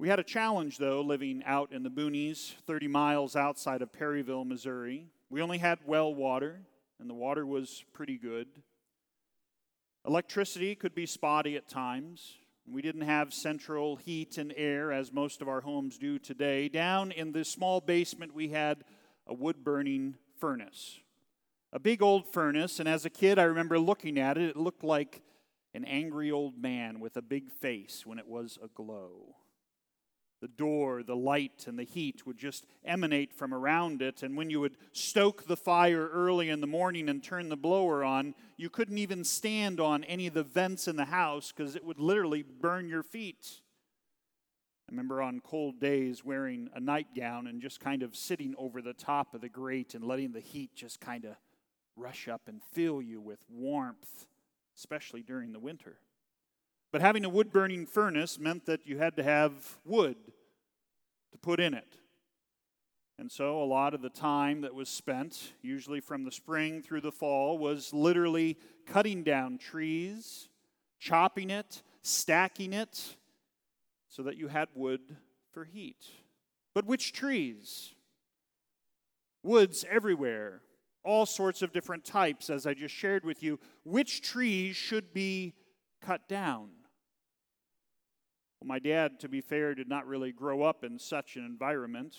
We 0.00 0.08
had 0.08 0.18
a 0.18 0.24
challenge, 0.24 0.78
though, 0.78 1.02
living 1.02 1.42
out 1.44 1.72
in 1.72 1.82
the 1.82 1.90
boonies, 1.90 2.54
30 2.66 2.88
miles 2.88 3.36
outside 3.36 3.82
of 3.82 3.92
Perryville, 3.92 4.46
Missouri. 4.46 5.04
We 5.28 5.42
only 5.42 5.58
had 5.58 5.80
well 5.84 6.14
water, 6.14 6.62
and 6.98 7.10
the 7.10 7.12
water 7.12 7.44
was 7.44 7.84
pretty 7.92 8.16
good. 8.16 8.48
Electricity 10.06 10.74
could 10.74 10.94
be 10.94 11.04
spotty 11.04 11.54
at 11.54 11.68
times. 11.68 12.38
We 12.66 12.80
didn't 12.80 13.02
have 13.02 13.34
central 13.34 13.96
heat 13.96 14.38
and 14.38 14.54
air 14.56 14.90
as 14.90 15.12
most 15.12 15.42
of 15.42 15.50
our 15.50 15.60
homes 15.60 15.98
do 15.98 16.18
today. 16.18 16.70
Down 16.70 17.12
in 17.12 17.32
the 17.32 17.44
small 17.44 17.82
basement, 17.82 18.34
we 18.34 18.48
had 18.48 18.84
a 19.26 19.34
wood 19.34 19.62
burning 19.62 20.14
furnace. 20.38 20.98
A 21.74 21.78
big 21.78 22.00
old 22.00 22.26
furnace, 22.26 22.80
and 22.80 22.88
as 22.88 23.04
a 23.04 23.10
kid, 23.10 23.38
I 23.38 23.42
remember 23.42 23.78
looking 23.78 24.18
at 24.18 24.38
it. 24.38 24.48
It 24.48 24.56
looked 24.56 24.82
like 24.82 25.20
an 25.74 25.84
angry 25.84 26.30
old 26.30 26.56
man 26.56 27.00
with 27.00 27.18
a 27.18 27.22
big 27.22 27.52
face 27.52 28.06
when 28.06 28.18
it 28.18 28.26
was 28.26 28.58
aglow. 28.62 29.36
The 30.40 30.48
door, 30.48 31.02
the 31.02 31.16
light, 31.16 31.66
and 31.66 31.78
the 31.78 31.84
heat 31.84 32.26
would 32.26 32.38
just 32.38 32.64
emanate 32.84 33.32
from 33.32 33.52
around 33.52 34.00
it. 34.00 34.22
And 34.22 34.36
when 34.36 34.48
you 34.48 34.60
would 34.60 34.76
stoke 34.92 35.46
the 35.46 35.56
fire 35.56 36.08
early 36.08 36.48
in 36.48 36.60
the 36.60 36.66
morning 36.66 37.08
and 37.10 37.22
turn 37.22 37.50
the 37.50 37.56
blower 37.56 38.02
on, 38.02 38.34
you 38.56 38.70
couldn't 38.70 38.98
even 38.98 39.22
stand 39.22 39.80
on 39.80 40.02
any 40.04 40.26
of 40.26 40.34
the 40.34 40.42
vents 40.42 40.88
in 40.88 40.96
the 40.96 41.04
house 41.04 41.52
because 41.52 41.76
it 41.76 41.84
would 41.84 42.00
literally 42.00 42.42
burn 42.42 42.88
your 42.88 43.02
feet. 43.02 43.60
I 44.88 44.92
remember 44.92 45.22
on 45.22 45.40
cold 45.40 45.78
days 45.78 46.24
wearing 46.24 46.68
a 46.74 46.80
nightgown 46.80 47.46
and 47.46 47.60
just 47.60 47.78
kind 47.78 48.02
of 48.02 48.16
sitting 48.16 48.54
over 48.58 48.82
the 48.82 48.94
top 48.94 49.34
of 49.34 49.42
the 49.42 49.48
grate 49.48 49.94
and 49.94 50.02
letting 50.02 50.32
the 50.32 50.40
heat 50.40 50.74
just 50.74 51.00
kind 51.00 51.26
of 51.26 51.36
rush 51.96 52.28
up 52.28 52.48
and 52.48 52.60
fill 52.72 53.00
you 53.00 53.20
with 53.20 53.44
warmth, 53.48 54.26
especially 54.76 55.22
during 55.22 55.52
the 55.52 55.60
winter. 55.60 55.98
But 56.92 57.00
having 57.00 57.24
a 57.24 57.28
wood 57.28 57.52
burning 57.52 57.86
furnace 57.86 58.38
meant 58.38 58.66
that 58.66 58.86
you 58.86 58.98
had 58.98 59.16
to 59.16 59.22
have 59.22 59.78
wood 59.84 60.16
to 61.32 61.38
put 61.38 61.60
in 61.60 61.74
it. 61.74 61.96
And 63.18 63.30
so 63.30 63.62
a 63.62 63.64
lot 63.64 63.92
of 63.92 64.00
the 64.00 64.08
time 64.08 64.62
that 64.62 64.74
was 64.74 64.88
spent, 64.88 65.52
usually 65.60 66.00
from 66.00 66.24
the 66.24 66.32
spring 66.32 66.80
through 66.80 67.02
the 67.02 67.12
fall, 67.12 67.58
was 67.58 67.92
literally 67.92 68.56
cutting 68.86 69.22
down 69.22 69.58
trees, 69.58 70.48
chopping 70.98 71.50
it, 71.50 71.82
stacking 72.02 72.72
it, 72.72 73.16
so 74.08 74.22
that 74.22 74.36
you 74.36 74.48
had 74.48 74.68
wood 74.74 75.00
for 75.52 75.64
heat. 75.64 76.06
But 76.74 76.86
which 76.86 77.12
trees? 77.12 77.94
Woods 79.42 79.84
everywhere, 79.88 80.62
all 81.04 81.26
sorts 81.26 81.62
of 81.62 81.72
different 81.72 82.04
types, 82.04 82.48
as 82.50 82.66
I 82.66 82.74
just 82.74 82.94
shared 82.94 83.24
with 83.24 83.42
you. 83.42 83.60
Which 83.84 84.22
trees 84.22 84.76
should 84.76 85.12
be 85.12 85.54
cut 86.00 86.26
down? 86.26 86.70
Well, 88.60 88.68
my 88.68 88.78
dad, 88.78 89.20
to 89.20 89.28
be 89.28 89.40
fair, 89.40 89.74
did 89.74 89.88
not 89.88 90.06
really 90.06 90.32
grow 90.32 90.62
up 90.62 90.84
in 90.84 90.98
such 90.98 91.36
an 91.36 91.44
environment. 91.44 92.14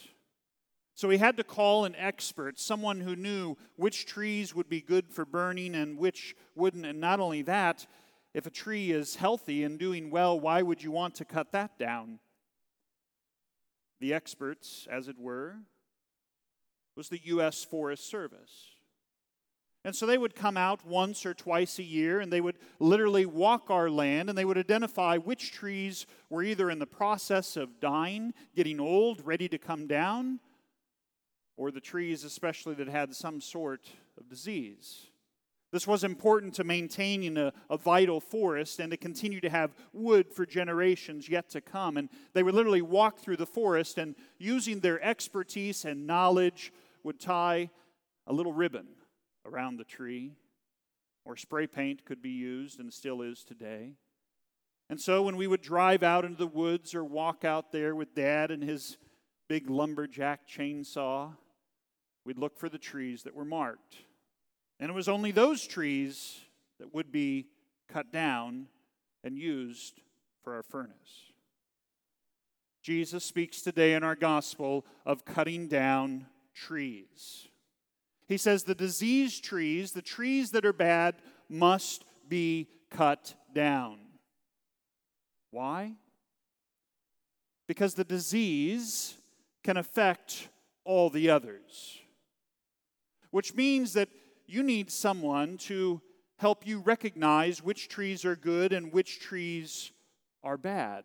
So 0.95 1.09
he 1.09 1.17
had 1.17 1.37
to 1.37 1.43
call 1.43 1.85
an 1.85 1.95
expert, 1.95 2.59
someone 2.59 2.99
who 2.99 3.15
knew 3.15 3.55
which 3.75 4.05
trees 4.05 4.53
would 4.53 4.67
be 4.67 4.81
good 4.81 5.09
for 5.09 5.25
burning 5.25 5.75
and 5.75 5.97
which 5.97 6.35
wouldn't. 6.55 6.85
And 6.85 6.99
not 6.99 7.19
only 7.19 7.43
that, 7.43 7.85
if 8.33 8.45
a 8.45 8.51
tree 8.51 8.91
is 8.91 9.15
healthy 9.15 9.63
and 9.63 9.77
doing 9.77 10.09
well, 10.09 10.39
why 10.39 10.61
would 10.61 10.83
you 10.83 10.91
want 10.91 11.15
to 11.15 11.25
cut 11.25 11.51
that 11.51 11.77
down? 11.77 12.19
The 13.99 14.13
experts, 14.13 14.87
as 14.91 15.07
it 15.07 15.17
were, 15.19 15.57
was 16.95 17.09
the 17.09 17.21
U.S. 17.25 17.63
Forest 17.63 18.09
Service. 18.09 18.75
And 19.83 19.95
so 19.95 20.05
they 20.05 20.17
would 20.17 20.35
come 20.35 20.57
out 20.57 20.85
once 20.85 21.25
or 21.25 21.33
twice 21.33 21.79
a 21.79 21.83
year 21.83 22.19
and 22.19 22.31
they 22.31 22.41
would 22.41 22.57
literally 22.79 23.25
walk 23.25 23.71
our 23.71 23.89
land 23.89 24.29
and 24.29 24.37
they 24.37 24.45
would 24.45 24.57
identify 24.57 25.17
which 25.17 25.51
trees 25.51 26.05
were 26.29 26.43
either 26.43 26.69
in 26.69 26.77
the 26.77 26.85
process 26.85 27.57
of 27.57 27.79
dying, 27.79 28.33
getting 28.55 28.79
old, 28.79 29.25
ready 29.25 29.47
to 29.49 29.57
come 29.57 29.87
down, 29.87 30.39
or 31.57 31.71
the 31.71 31.81
trees, 31.81 32.23
especially 32.23 32.75
that 32.75 32.87
had 32.87 33.15
some 33.15 33.41
sort 33.41 33.89
of 34.19 34.29
disease. 34.29 35.07
This 35.71 35.87
was 35.87 36.03
important 36.03 36.53
to 36.55 36.63
maintaining 36.63 37.37
a, 37.37 37.51
a, 37.69 37.77
vital 37.77 38.19
forest 38.19 38.79
and 38.79 38.91
to 38.91 38.97
continue 38.97 39.39
to 39.39 39.49
have 39.49 39.73
wood 39.93 40.29
for 40.29 40.45
generations 40.45 41.29
yet 41.29 41.49
to 41.51 41.61
come. 41.61 41.95
And 41.95 42.09
they 42.33 42.43
would 42.43 42.53
literally 42.53 42.81
walk 42.81 43.19
through 43.19 43.37
the 43.37 43.45
forest 43.45 43.97
and, 43.97 44.15
using 44.37 44.81
their 44.81 45.01
expertise 45.01 45.85
and 45.85 46.05
knowledge, 46.05 46.73
would 47.03 47.21
tie 47.21 47.69
a 48.27 48.33
little 48.33 48.51
ribbon 48.51 48.87
around 49.45 49.77
the 49.77 49.83
tree, 49.83 50.33
or 51.25 51.35
spray 51.35 51.67
paint 51.67 52.05
could 52.05 52.21
be 52.21 52.29
used 52.29 52.79
and 52.79 52.93
still 52.93 53.21
is 53.21 53.43
today. 53.43 53.93
And 54.89 54.99
so 54.99 55.23
when 55.23 55.37
we 55.37 55.47
would 55.47 55.61
drive 55.61 56.03
out 56.03 56.25
into 56.25 56.37
the 56.37 56.47
woods 56.47 56.93
or 56.93 57.03
walk 57.03 57.45
out 57.45 57.71
there 57.71 57.95
with 57.95 58.13
Dad 58.13 58.51
and 58.51 58.61
his 58.61 58.97
big 59.47 59.69
lumberjack 59.69 60.47
chainsaw, 60.47 61.33
we'd 62.25 62.37
look 62.37 62.57
for 62.57 62.69
the 62.69 62.77
trees 62.77 63.23
that 63.23 63.35
were 63.35 63.45
marked. 63.45 63.95
And 64.79 64.89
it 64.89 64.93
was 64.93 65.07
only 65.07 65.31
those 65.31 65.65
trees 65.65 66.41
that 66.79 66.93
would 66.93 67.11
be 67.11 67.47
cut 67.87 68.11
down 68.11 68.67
and 69.23 69.37
used 69.37 70.01
for 70.43 70.55
our 70.55 70.63
furnace. 70.63 71.31
Jesus 72.81 73.23
speaks 73.23 73.61
today 73.61 73.93
in 73.93 74.03
our 74.03 74.15
gospel 74.15 74.85
of 75.05 75.23
cutting 75.23 75.67
down 75.67 76.25
trees. 76.53 77.47
He 78.31 78.37
says 78.37 78.63
the 78.63 78.73
diseased 78.73 79.43
trees, 79.43 79.91
the 79.91 80.01
trees 80.01 80.51
that 80.51 80.65
are 80.65 80.71
bad, 80.71 81.15
must 81.49 82.05
be 82.29 82.69
cut 82.89 83.35
down. 83.53 83.97
Why? 85.49 85.95
Because 87.67 87.93
the 87.93 88.05
disease 88.05 89.15
can 89.65 89.75
affect 89.75 90.47
all 90.85 91.09
the 91.09 91.29
others. 91.29 91.99
Which 93.31 93.53
means 93.53 93.91
that 93.93 94.07
you 94.47 94.63
need 94.63 94.91
someone 94.91 95.57
to 95.57 96.01
help 96.37 96.65
you 96.65 96.79
recognize 96.79 97.61
which 97.61 97.89
trees 97.89 98.23
are 98.23 98.37
good 98.37 98.71
and 98.71 98.93
which 98.93 99.19
trees 99.19 99.91
are 100.41 100.57
bad. 100.57 101.03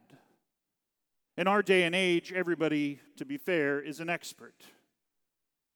In 1.37 1.49
our 1.49 1.65
day 1.65 1.83
and 1.83 1.95
age, 1.95 2.33
everybody, 2.33 3.01
to 3.17 3.25
be 3.25 3.37
fair, 3.37 3.81
is 3.81 3.99
an 3.99 4.09
expert. 4.09 4.55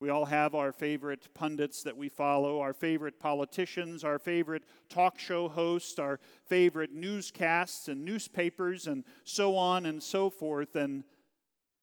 We 0.00 0.08
all 0.08 0.24
have 0.24 0.54
our 0.54 0.72
favorite 0.72 1.28
pundits 1.34 1.82
that 1.82 1.96
we 1.96 2.08
follow, 2.08 2.60
our 2.60 2.72
favorite 2.72 3.20
politicians, 3.20 4.02
our 4.02 4.18
favorite 4.18 4.64
talk 4.88 5.18
show 5.18 5.46
hosts, 5.46 5.98
our 5.98 6.18
favorite 6.46 6.92
newscasts 6.92 7.86
and 7.86 8.02
newspapers, 8.02 8.86
and 8.86 9.04
so 9.24 9.56
on 9.56 9.84
and 9.84 10.02
so 10.02 10.30
forth. 10.30 10.74
And 10.74 11.04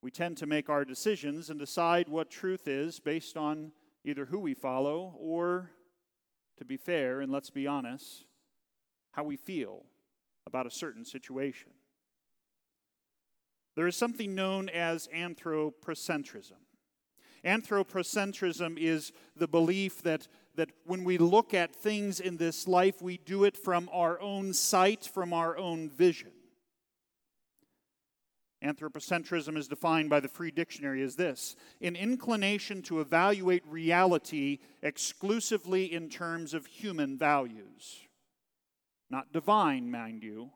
we 0.02 0.10
tend 0.10 0.38
to 0.38 0.48
make 0.48 0.68
our 0.68 0.84
decisions 0.84 1.52
and 1.52 1.60
decide 1.60 2.10
what 2.10 2.32
truth 2.32 2.68
is 2.68 3.00
based 3.00 3.38
on 3.38 3.72
either 4.04 4.26
who 4.26 4.40
we 4.40 4.56
follow 4.56 5.16
or 5.20 5.70
to 6.58 6.66
be 6.66 6.78
fair, 6.78 7.22
and 7.22 7.32
let's 7.32 7.52
be 7.52 7.68
honest, 7.68 8.26
how 9.12 9.24
we 9.24 9.38
feel 9.38 9.86
about 10.48 10.66
a 10.66 10.72
certain 10.72 11.06
situation. 11.06 11.70
There 13.76 13.86
is 13.86 13.96
something 13.96 14.34
known 14.34 14.70
as 14.70 15.08
anthropocentrism. 15.16 16.54
Anthropocentrism 17.46 18.78
is 18.78 19.12
the 19.36 19.48
belief 19.48 20.02
that, 20.04 20.28
that 20.56 20.72
when 20.86 21.04
we 21.04 21.18
look 21.18 21.54
at 21.54 21.76
things 21.76 22.20
in 22.20 22.38
this 22.38 22.68
life, 22.68 23.02
we 23.02 23.18
do 23.18 23.44
it 23.44 23.58
from 23.58 23.90
our 23.92 24.20
own 24.20 24.54
sight, 24.54 25.06
from 25.06 25.34
our 25.34 25.58
own 25.58 25.90
vision. 25.90 26.32
Anthropocentrism 28.64 29.56
is 29.56 29.68
defined 29.68 30.10
by 30.10 30.20
the 30.20 30.28
Free 30.28 30.50
Dictionary 30.50 31.04
as 31.04 31.16
this 31.16 31.56
an 31.80 31.96
inclination 31.96 32.82
to 32.84 33.00
evaluate 33.00 33.64
reality 33.68 34.60
exclusively 34.82 35.94
in 35.94 36.10
terms 36.10 36.54
of 36.54 36.66
human 36.66 37.18
values. 37.18 38.00
Not 39.10 39.32
divine, 39.32 39.92
mind 39.92 40.24
you. 40.24 40.52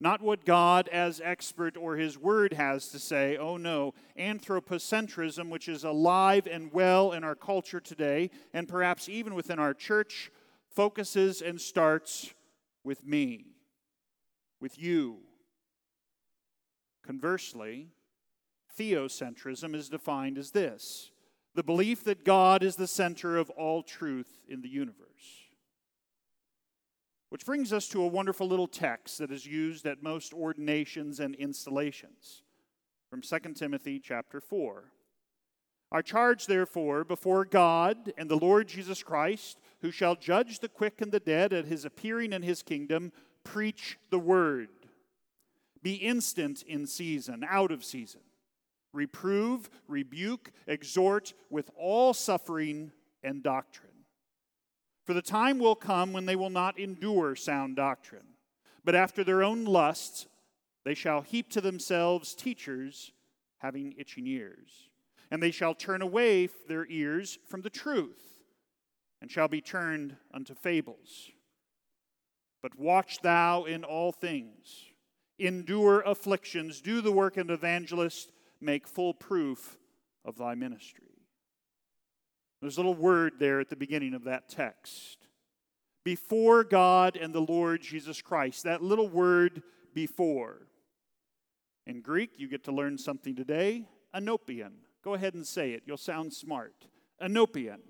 Not 0.00 0.22
what 0.22 0.46
God, 0.46 0.88
as 0.88 1.20
expert 1.22 1.76
or 1.76 1.96
His 1.96 2.16
Word, 2.16 2.54
has 2.54 2.88
to 2.88 2.98
say. 2.98 3.36
Oh 3.36 3.56
no. 3.56 3.92
Anthropocentrism, 4.18 5.50
which 5.50 5.68
is 5.68 5.84
alive 5.84 6.48
and 6.50 6.72
well 6.72 7.12
in 7.12 7.22
our 7.22 7.34
culture 7.34 7.80
today, 7.80 8.30
and 8.54 8.66
perhaps 8.66 9.08
even 9.08 9.34
within 9.34 9.58
our 9.58 9.74
church, 9.74 10.30
focuses 10.74 11.42
and 11.42 11.60
starts 11.60 12.32
with 12.82 13.04
me, 13.04 13.44
with 14.60 14.78
you 14.78 15.18
Conversely, 17.10 17.88
theocentrism 18.78 19.74
is 19.74 19.88
defined 19.88 20.38
as 20.38 20.52
this 20.52 21.10
the 21.56 21.62
belief 21.64 22.04
that 22.04 22.24
God 22.24 22.62
is 22.62 22.76
the 22.76 22.86
center 22.86 23.36
of 23.36 23.50
all 23.50 23.82
truth 23.82 24.44
in 24.48 24.60
the 24.60 24.68
universe. 24.68 25.39
Which 27.30 27.46
brings 27.46 27.72
us 27.72 27.88
to 27.88 28.02
a 28.02 28.08
wonderful 28.08 28.48
little 28.48 28.66
text 28.66 29.18
that 29.18 29.30
is 29.30 29.46
used 29.46 29.86
at 29.86 30.02
most 30.02 30.34
ordinations 30.34 31.20
and 31.20 31.34
installations 31.36 32.42
from 33.08 33.22
2 33.22 33.54
Timothy 33.54 34.00
chapter 34.00 34.40
4. 34.40 34.84
Our 35.92 36.02
charge, 36.02 36.46
therefore, 36.46 37.04
before 37.04 37.44
God 37.44 38.12
and 38.16 38.28
the 38.28 38.36
Lord 38.36 38.68
Jesus 38.68 39.02
Christ, 39.02 39.58
who 39.80 39.90
shall 39.90 40.14
judge 40.14 40.58
the 40.58 40.68
quick 40.68 41.00
and 41.00 41.10
the 41.10 41.20
dead 41.20 41.52
at 41.52 41.64
his 41.66 41.84
appearing 41.84 42.32
in 42.32 42.42
his 42.42 42.62
kingdom, 42.62 43.12
preach 43.44 43.98
the 44.10 44.18
word. 44.18 44.68
Be 45.82 45.94
instant 45.94 46.62
in 46.62 46.86
season, 46.86 47.44
out 47.48 47.72
of 47.72 47.84
season. 47.84 48.20
Reprove, 48.92 49.70
rebuke, 49.88 50.50
exhort 50.66 51.32
with 51.48 51.70
all 51.76 52.12
suffering 52.12 52.90
and 53.22 53.42
doctrine. 53.42 53.89
For 55.10 55.14
the 55.14 55.22
time 55.22 55.58
will 55.58 55.74
come 55.74 56.12
when 56.12 56.26
they 56.26 56.36
will 56.36 56.50
not 56.50 56.78
endure 56.78 57.34
sound 57.34 57.74
doctrine, 57.74 58.36
but 58.84 58.94
after 58.94 59.24
their 59.24 59.42
own 59.42 59.64
lusts 59.64 60.28
they 60.84 60.94
shall 60.94 61.22
heap 61.22 61.50
to 61.50 61.60
themselves 61.60 62.32
teachers 62.32 63.10
having 63.58 63.92
itching 63.98 64.28
ears. 64.28 64.88
And 65.28 65.42
they 65.42 65.50
shall 65.50 65.74
turn 65.74 66.00
away 66.00 66.48
their 66.68 66.86
ears 66.88 67.40
from 67.48 67.62
the 67.62 67.70
truth, 67.70 68.38
and 69.20 69.28
shall 69.28 69.48
be 69.48 69.60
turned 69.60 70.14
unto 70.32 70.54
fables. 70.54 71.32
But 72.62 72.78
watch 72.78 73.20
thou 73.20 73.64
in 73.64 73.82
all 73.82 74.12
things 74.12 74.84
endure 75.40 76.02
afflictions, 76.02 76.80
do 76.80 77.00
the 77.00 77.10
work 77.10 77.36
of 77.36 77.48
an 77.48 77.54
evangelist, 77.54 78.30
make 78.60 78.86
full 78.86 79.14
proof 79.14 79.76
of 80.24 80.38
thy 80.38 80.54
ministry. 80.54 81.09
There's 82.60 82.76
a 82.76 82.80
little 82.80 82.94
word 82.94 83.34
there 83.38 83.60
at 83.60 83.70
the 83.70 83.76
beginning 83.76 84.14
of 84.14 84.24
that 84.24 84.48
text. 84.48 85.26
Before 86.04 86.64
God 86.64 87.16
and 87.16 87.34
the 87.34 87.40
Lord 87.40 87.82
Jesus 87.82 88.20
Christ. 88.20 88.64
That 88.64 88.82
little 88.82 89.08
word 89.08 89.62
before. 89.94 90.66
In 91.86 92.00
Greek, 92.00 92.38
you 92.38 92.48
get 92.48 92.64
to 92.64 92.72
learn 92.72 92.98
something 92.98 93.34
today. 93.34 93.86
Anopian. 94.14 94.72
Go 95.02 95.14
ahead 95.14 95.34
and 95.34 95.46
say 95.46 95.72
it. 95.72 95.82
You'll 95.86 95.96
sound 95.96 96.32
smart. 96.32 96.86
Anopian. 97.22 97.80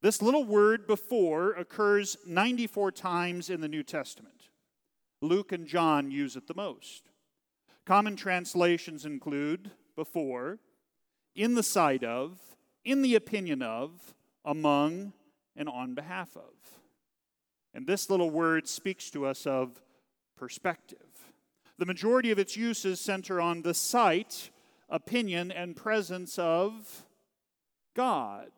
This 0.00 0.22
little 0.22 0.44
word 0.44 0.86
before 0.86 1.52
occurs 1.52 2.16
94 2.26 2.92
times 2.92 3.50
in 3.50 3.60
the 3.60 3.68
New 3.68 3.82
Testament. 3.82 4.48
Luke 5.20 5.52
and 5.52 5.66
John 5.66 6.10
use 6.10 6.36
it 6.36 6.46
the 6.46 6.54
most. 6.54 7.10
Common 7.84 8.16
translations 8.16 9.04
include 9.04 9.72
before, 9.96 10.58
in 11.34 11.54
the 11.54 11.62
sight 11.62 12.04
of, 12.04 12.38
in 12.84 13.02
the 13.02 13.14
opinion 13.14 13.62
of, 13.62 14.14
among, 14.44 15.12
and 15.56 15.68
on 15.68 15.94
behalf 15.94 16.36
of. 16.36 16.54
And 17.74 17.86
this 17.86 18.08
little 18.08 18.30
word 18.30 18.66
speaks 18.66 19.10
to 19.10 19.26
us 19.26 19.46
of 19.46 19.82
perspective. 20.36 20.98
The 21.78 21.86
majority 21.86 22.30
of 22.30 22.38
its 22.38 22.56
uses 22.56 23.00
center 23.00 23.40
on 23.40 23.62
the 23.62 23.74
sight, 23.74 24.50
opinion, 24.88 25.52
and 25.52 25.76
presence 25.76 26.38
of 26.38 27.04
God. 27.94 28.50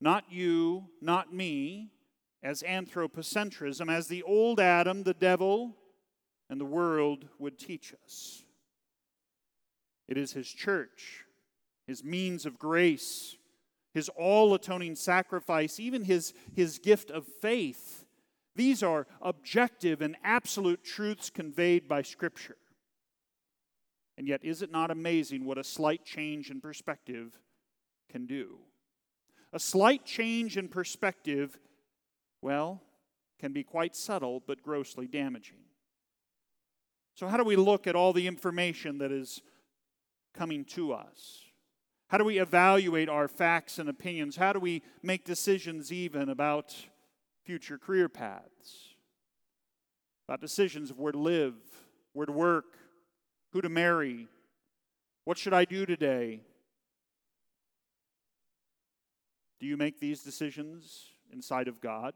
Not 0.00 0.24
you, 0.30 0.86
not 1.00 1.34
me, 1.34 1.90
as 2.42 2.62
anthropocentrism, 2.62 3.90
as 3.90 4.06
the 4.06 4.22
old 4.22 4.60
Adam, 4.60 5.02
the 5.02 5.14
devil, 5.14 5.76
and 6.48 6.60
the 6.60 6.64
world 6.64 7.26
would 7.38 7.58
teach 7.58 7.92
us. 8.04 8.44
It 10.06 10.16
is 10.16 10.32
his 10.32 10.48
church, 10.48 11.24
his 11.88 12.04
means 12.04 12.46
of 12.46 12.58
grace, 12.58 13.36
his 13.92 14.08
all 14.10 14.54
atoning 14.54 14.94
sacrifice, 14.94 15.80
even 15.80 16.04
his, 16.04 16.32
his 16.54 16.78
gift 16.78 17.10
of 17.10 17.26
faith. 17.26 18.04
These 18.54 18.84
are 18.84 19.08
objective 19.20 20.00
and 20.00 20.16
absolute 20.22 20.84
truths 20.84 21.30
conveyed 21.30 21.88
by 21.88 22.02
Scripture. 22.02 22.56
And 24.16 24.28
yet, 24.28 24.44
is 24.44 24.62
it 24.62 24.70
not 24.70 24.92
amazing 24.92 25.44
what 25.44 25.58
a 25.58 25.64
slight 25.64 26.04
change 26.04 26.50
in 26.50 26.60
perspective 26.60 27.38
can 28.10 28.26
do? 28.26 28.58
A 29.52 29.58
slight 29.58 30.04
change 30.04 30.56
in 30.56 30.68
perspective 30.68 31.58
well, 32.40 32.82
can 33.38 33.52
be 33.52 33.62
quite 33.62 33.96
subtle 33.96 34.42
but 34.46 34.62
grossly 34.62 35.06
damaging. 35.06 35.58
So, 37.14 37.26
how 37.26 37.36
do 37.36 37.44
we 37.44 37.56
look 37.56 37.86
at 37.86 37.96
all 37.96 38.12
the 38.12 38.26
information 38.26 38.98
that 38.98 39.10
is 39.10 39.42
coming 40.34 40.64
to 40.66 40.92
us? 40.92 41.47
How 42.08 42.16
do 42.16 42.24
we 42.24 42.38
evaluate 42.38 43.08
our 43.08 43.28
facts 43.28 43.78
and 43.78 43.88
opinions? 43.88 44.36
How 44.36 44.52
do 44.52 44.60
we 44.60 44.82
make 45.02 45.24
decisions 45.24 45.92
even 45.92 46.30
about 46.30 46.74
future 47.44 47.78
career 47.78 48.08
paths? 48.08 48.94
About 50.26 50.40
decisions 50.40 50.90
of 50.90 50.98
where 50.98 51.12
to 51.12 51.18
live, 51.18 51.54
where 52.14 52.26
to 52.26 52.32
work, 52.32 52.78
who 53.52 53.60
to 53.60 53.68
marry, 53.68 54.26
what 55.24 55.36
should 55.36 55.52
I 55.52 55.66
do 55.66 55.84
today? 55.84 56.40
Do 59.60 59.66
you 59.66 59.76
make 59.76 60.00
these 60.00 60.22
decisions 60.22 61.10
inside 61.30 61.68
of 61.68 61.82
God? 61.82 62.14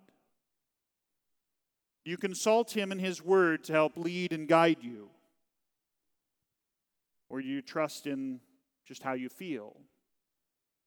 Do 2.05 2.11
you 2.11 2.16
consult 2.16 2.74
Him 2.74 2.93
in 2.93 2.99
His 2.99 3.22
Word 3.22 3.64
to 3.64 3.72
help 3.74 3.97
lead 3.97 4.32
and 4.32 4.49
guide 4.49 4.78
you? 4.80 5.11
Or 7.28 7.43
do 7.43 7.49
you 7.49 7.61
trust 7.61 8.07
in 8.07 8.40
just 8.93 9.03
how 9.03 9.14
you 9.14 9.30
feel? 9.30 9.74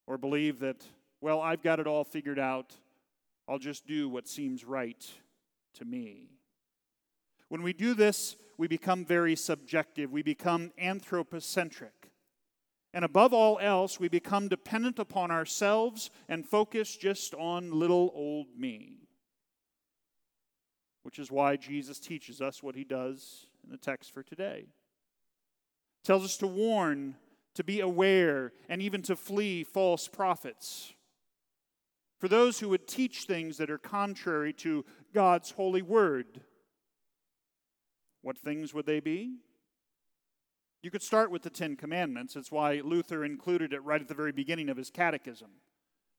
Or 0.06 0.18
believe 0.18 0.60
that, 0.60 0.86
well, 1.22 1.42
I've 1.42 1.64
got 1.64 1.80
it 1.80 1.88
all 1.88 2.04
figured 2.04 2.38
out, 2.38 2.76
I'll 3.48 3.58
just 3.58 3.88
do 3.88 4.08
what 4.08 4.28
seems 4.28 4.64
right 4.64 5.04
to 5.76 5.86
me? 5.86 6.30
When 7.50 7.64
we 7.64 7.74
do 7.74 7.96
this, 7.96 8.36
we 8.58 8.68
become 8.68 9.06
very 9.06 9.36
subjective, 9.36 10.12
we 10.12 10.22
become 10.22 10.72
anthropocentric. 10.78 12.12
And 12.94 13.04
above 13.04 13.34
all 13.34 13.58
else, 13.60 14.00
we 14.00 14.08
become 14.08 14.48
dependent 14.48 15.00
upon 15.00 15.32
ourselves 15.32 16.12
and 16.30 16.46
focus 16.46 16.96
just 16.96 17.34
on 17.34 17.72
little 17.72 18.12
old 18.14 18.48
me 18.56 19.06
which 21.06 21.20
is 21.20 21.32
why 21.32 21.56
Jesus 21.56 22.00
teaches 22.00 22.42
us 22.42 22.64
what 22.64 22.74
he 22.74 22.84
does 22.84 23.46
in 23.64 23.70
the 23.70 23.78
text 23.78 24.12
for 24.12 24.24
today. 24.24 24.66
Tells 26.04 26.26
us 26.26 26.36
to 26.38 26.48
warn, 26.48 27.14
to 27.56 27.64
be 27.64 27.80
aware, 27.80 28.54
and 28.70 28.82
even 28.82 29.02
to 29.04 29.16
flee 29.16 29.64
false 29.64 30.08
prophets. 30.08 30.94
For 32.20 32.28
those 32.28 32.60
who 32.60 32.70
would 32.70 32.88
teach 32.88 33.24
things 33.24 33.58
that 33.58 33.70
are 33.70 33.78
contrary 33.78 34.54
to 34.54 34.86
God's 35.14 35.52
holy 35.52 35.82
word, 35.82 36.42
what 38.22 38.38
things 38.38 38.74
would 38.74 38.86
they 38.86 39.00
be? 39.00 39.38
You 40.82 40.92
could 40.92 41.04
start 41.04 41.32
with 41.32 41.42
the 41.42 41.50
Ten 41.50 41.76
Commandments. 41.76 42.36
It's 42.36 42.52
why 42.52 42.82
Luther 42.84 43.26
included 43.26 43.74
it 43.74 43.84
right 43.84 44.02
at 44.02 44.08
the 44.08 44.14
very 44.14 44.32
beginning 44.32 44.70
of 44.70 44.78
his 44.78 44.90
catechism. 44.90 45.50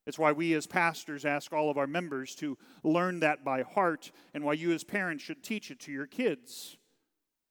It's 0.07 0.18
why 0.18 0.32
we 0.32 0.55
as 0.55 0.66
pastors 0.66 1.24
ask 1.24 1.53
all 1.53 1.70
of 1.70 1.78
our 1.78 1.87
members 1.87 2.34
to 2.37 2.57
learn 2.82 3.20
that 3.20 3.45
by 3.45 3.62
heart, 3.62 4.12
and 4.34 4.45
why 4.45 4.55
you 4.55 4.72
as 4.72 4.84
parents 4.84 5.24
should 5.24 5.43
teach 5.43 5.70
it 5.70 5.80
to 5.80 5.93
your 5.93 6.07
kids. 6.07 6.76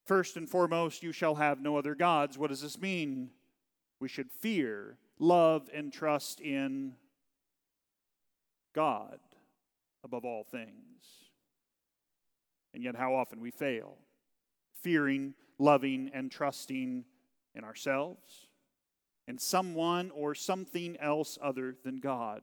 First 0.05 0.37
and 0.37 0.49
foremost, 0.49 1.03
you 1.03 1.11
shall 1.11 1.35
have 1.35 1.59
no 1.59 1.77
other 1.77 1.95
gods. 1.95 2.37
What 2.37 2.49
does 2.49 2.61
this 2.61 2.79
mean? 2.79 3.31
We 3.99 4.07
should 4.07 4.31
fear, 4.31 4.97
love, 5.19 5.69
and 5.73 5.91
trust 5.91 6.41
in 6.41 6.93
God 8.73 9.19
above 10.03 10.25
all 10.25 10.43
things. 10.43 10.71
And 12.73 12.83
yet, 12.83 12.95
how 12.95 13.15
often 13.15 13.39
we 13.39 13.51
fail, 13.51 13.97
fearing, 14.81 15.33
loving, 15.57 16.11
and 16.13 16.29
trusting 16.29 17.05
in 17.55 17.63
ourselves, 17.63 18.47
in 19.27 19.37
someone 19.37 20.11
or 20.11 20.35
something 20.35 20.97
else 20.99 21.37
other 21.41 21.75
than 21.83 21.99
God. 21.99 22.41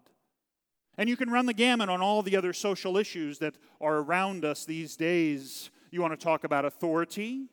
And 0.96 1.08
you 1.08 1.16
can 1.16 1.30
run 1.30 1.46
the 1.46 1.54
gamut 1.54 1.88
on 1.88 2.00
all 2.00 2.22
the 2.22 2.36
other 2.36 2.52
social 2.52 2.96
issues 2.96 3.38
that 3.38 3.56
are 3.80 3.98
around 3.98 4.44
us 4.44 4.64
these 4.64 4.96
days. 4.96 5.70
You 5.90 6.00
want 6.00 6.18
to 6.18 6.22
talk 6.22 6.44
about 6.44 6.64
authority? 6.64 7.46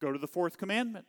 Go 0.00 0.12
to 0.12 0.18
the 0.18 0.28
fourth 0.28 0.58
commandment. 0.58 1.06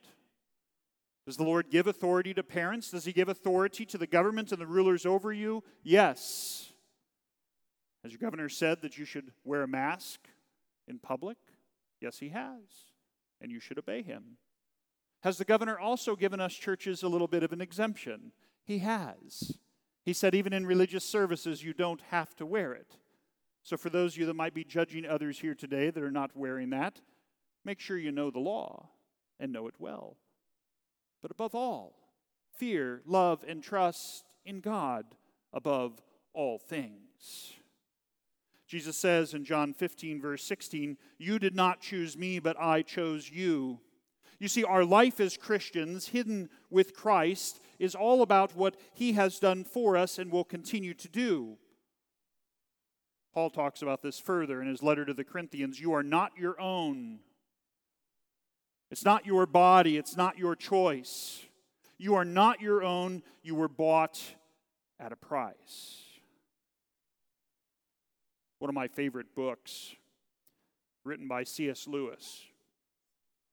Does 1.26 1.36
the 1.36 1.44
Lord 1.44 1.70
give 1.70 1.86
authority 1.86 2.34
to 2.34 2.42
parents? 2.42 2.90
Does 2.90 3.04
He 3.04 3.12
give 3.12 3.28
authority 3.28 3.84
to 3.86 3.98
the 3.98 4.06
government 4.06 4.52
and 4.52 4.60
the 4.60 4.66
rulers 4.66 5.06
over 5.06 5.32
you? 5.32 5.62
Yes. 5.82 6.70
Has 8.02 8.12
your 8.12 8.20
governor 8.20 8.48
said 8.48 8.80
that 8.82 8.96
you 8.96 9.04
should 9.04 9.32
wear 9.44 9.62
a 9.62 9.68
mask 9.68 10.20
in 10.88 10.98
public? 10.98 11.36
Yes, 12.00 12.18
he 12.18 12.30
has. 12.30 12.62
And 13.40 13.50
you 13.50 13.60
should 13.60 13.78
obey 13.78 14.02
him. 14.02 14.38
Has 15.22 15.36
the 15.36 15.44
governor 15.44 15.78
also 15.78 16.16
given 16.16 16.40
us 16.40 16.54
churches 16.54 17.02
a 17.02 17.08
little 17.08 17.28
bit 17.28 17.42
of 17.42 17.52
an 17.52 17.60
exemption? 17.60 18.32
He 18.64 18.78
has. 18.78 19.58
He 20.02 20.14
said, 20.14 20.34
even 20.34 20.52
in 20.54 20.64
religious 20.64 21.04
services, 21.04 21.62
you 21.62 21.74
don't 21.74 22.00
have 22.10 22.34
to 22.36 22.46
wear 22.46 22.72
it. 22.72 22.96
So, 23.62 23.76
for 23.76 23.90
those 23.90 24.14
of 24.14 24.18
you 24.20 24.26
that 24.26 24.34
might 24.34 24.54
be 24.54 24.64
judging 24.64 25.04
others 25.04 25.38
here 25.38 25.54
today 25.54 25.90
that 25.90 26.02
are 26.02 26.10
not 26.10 26.34
wearing 26.34 26.70
that, 26.70 27.00
make 27.66 27.78
sure 27.78 27.98
you 27.98 28.10
know 28.10 28.30
the 28.30 28.38
law 28.38 28.88
and 29.38 29.52
know 29.52 29.66
it 29.66 29.74
well. 29.78 30.16
But 31.22 31.30
above 31.30 31.54
all, 31.54 31.94
fear, 32.56 33.02
love, 33.06 33.44
and 33.46 33.62
trust 33.62 34.24
in 34.44 34.60
God 34.60 35.04
above 35.52 36.02
all 36.32 36.58
things. 36.58 37.54
Jesus 38.66 38.96
says 38.96 39.34
in 39.34 39.44
John 39.44 39.74
15, 39.74 40.20
verse 40.20 40.44
16, 40.44 40.96
You 41.18 41.38
did 41.38 41.56
not 41.56 41.80
choose 41.80 42.16
me, 42.16 42.38
but 42.38 42.56
I 42.60 42.82
chose 42.82 43.28
you. 43.28 43.80
You 44.38 44.48
see, 44.48 44.64
our 44.64 44.84
life 44.84 45.20
as 45.20 45.36
Christians, 45.36 46.08
hidden 46.08 46.48
with 46.70 46.94
Christ, 46.94 47.60
is 47.78 47.94
all 47.94 48.22
about 48.22 48.56
what 48.56 48.76
he 48.94 49.12
has 49.12 49.38
done 49.38 49.64
for 49.64 49.96
us 49.96 50.18
and 50.18 50.30
will 50.30 50.44
continue 50.44 50.94
to 50.94 51.08
do. 51.08 51.58
Paul 53.34 53.50
talks 53.50 53.82
about 53.82 54.02
this 54.02 54.18
further 54.18 54.62
in 54.62 54.68
his 54.68 54.82
letter 54.82 55.04
to 55.04 55.14
the 55.14 55.24
Corinthians. 55.24 55.80
You 55.80 55.92
are 55.92 56.02
not 56.02 56.32
your 56.38 56.60
own. 56.60 57.20
It's 58.90 59.04
not 59.04 59.24
your 59.24 59.46
body, 59.46 59.96
it's 59.96 60.16
not 60.16 60.38
your 60.38 60.56
choice. 60.56 61.44
You 61.98 62.14
are 62.14 62.24
not 62.24 62.60
your 62.60 62.82
own, 62.82 63.22
you 63.42 63.54
were 63.54 63.68
bought 63.68 64.20
at 64.98 65.12
a 65.12 65.16
price. 65.16 66.02
One 68.58 68.68
of 68.68 68.74
my 68.74 68.88
favorite 68.88 69.34
books, 69.34 69.94
written 71.04 71.28
by 71.28 71.44
C.S. 71.44 71.86
Lewis, 71.86 72.42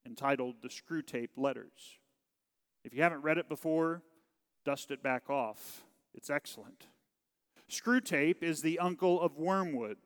entitled 0.06 0.56
The 0.62 0.70
Screwtape 0.70 1.30
Letters. 1.38 2.00
If 2.84 2.94
you 2.94 3.04
haven't 3.04 3.22
read 3.22 3.38
it 3.38 3.48
before, 3.48 4.02
dust 4.66 4.92
it 4.92 5.04
back 5.04 5.30
off. 5.30 5.84
It's 6.14 6.30
excellent. 6.30 6.88
Screwtape 7.70 8.42
is 8.42 8.62
the 8.62 8.80
uncle 8.80 9.22
of 9.22 9.38
Wormwood. 9.38 9.98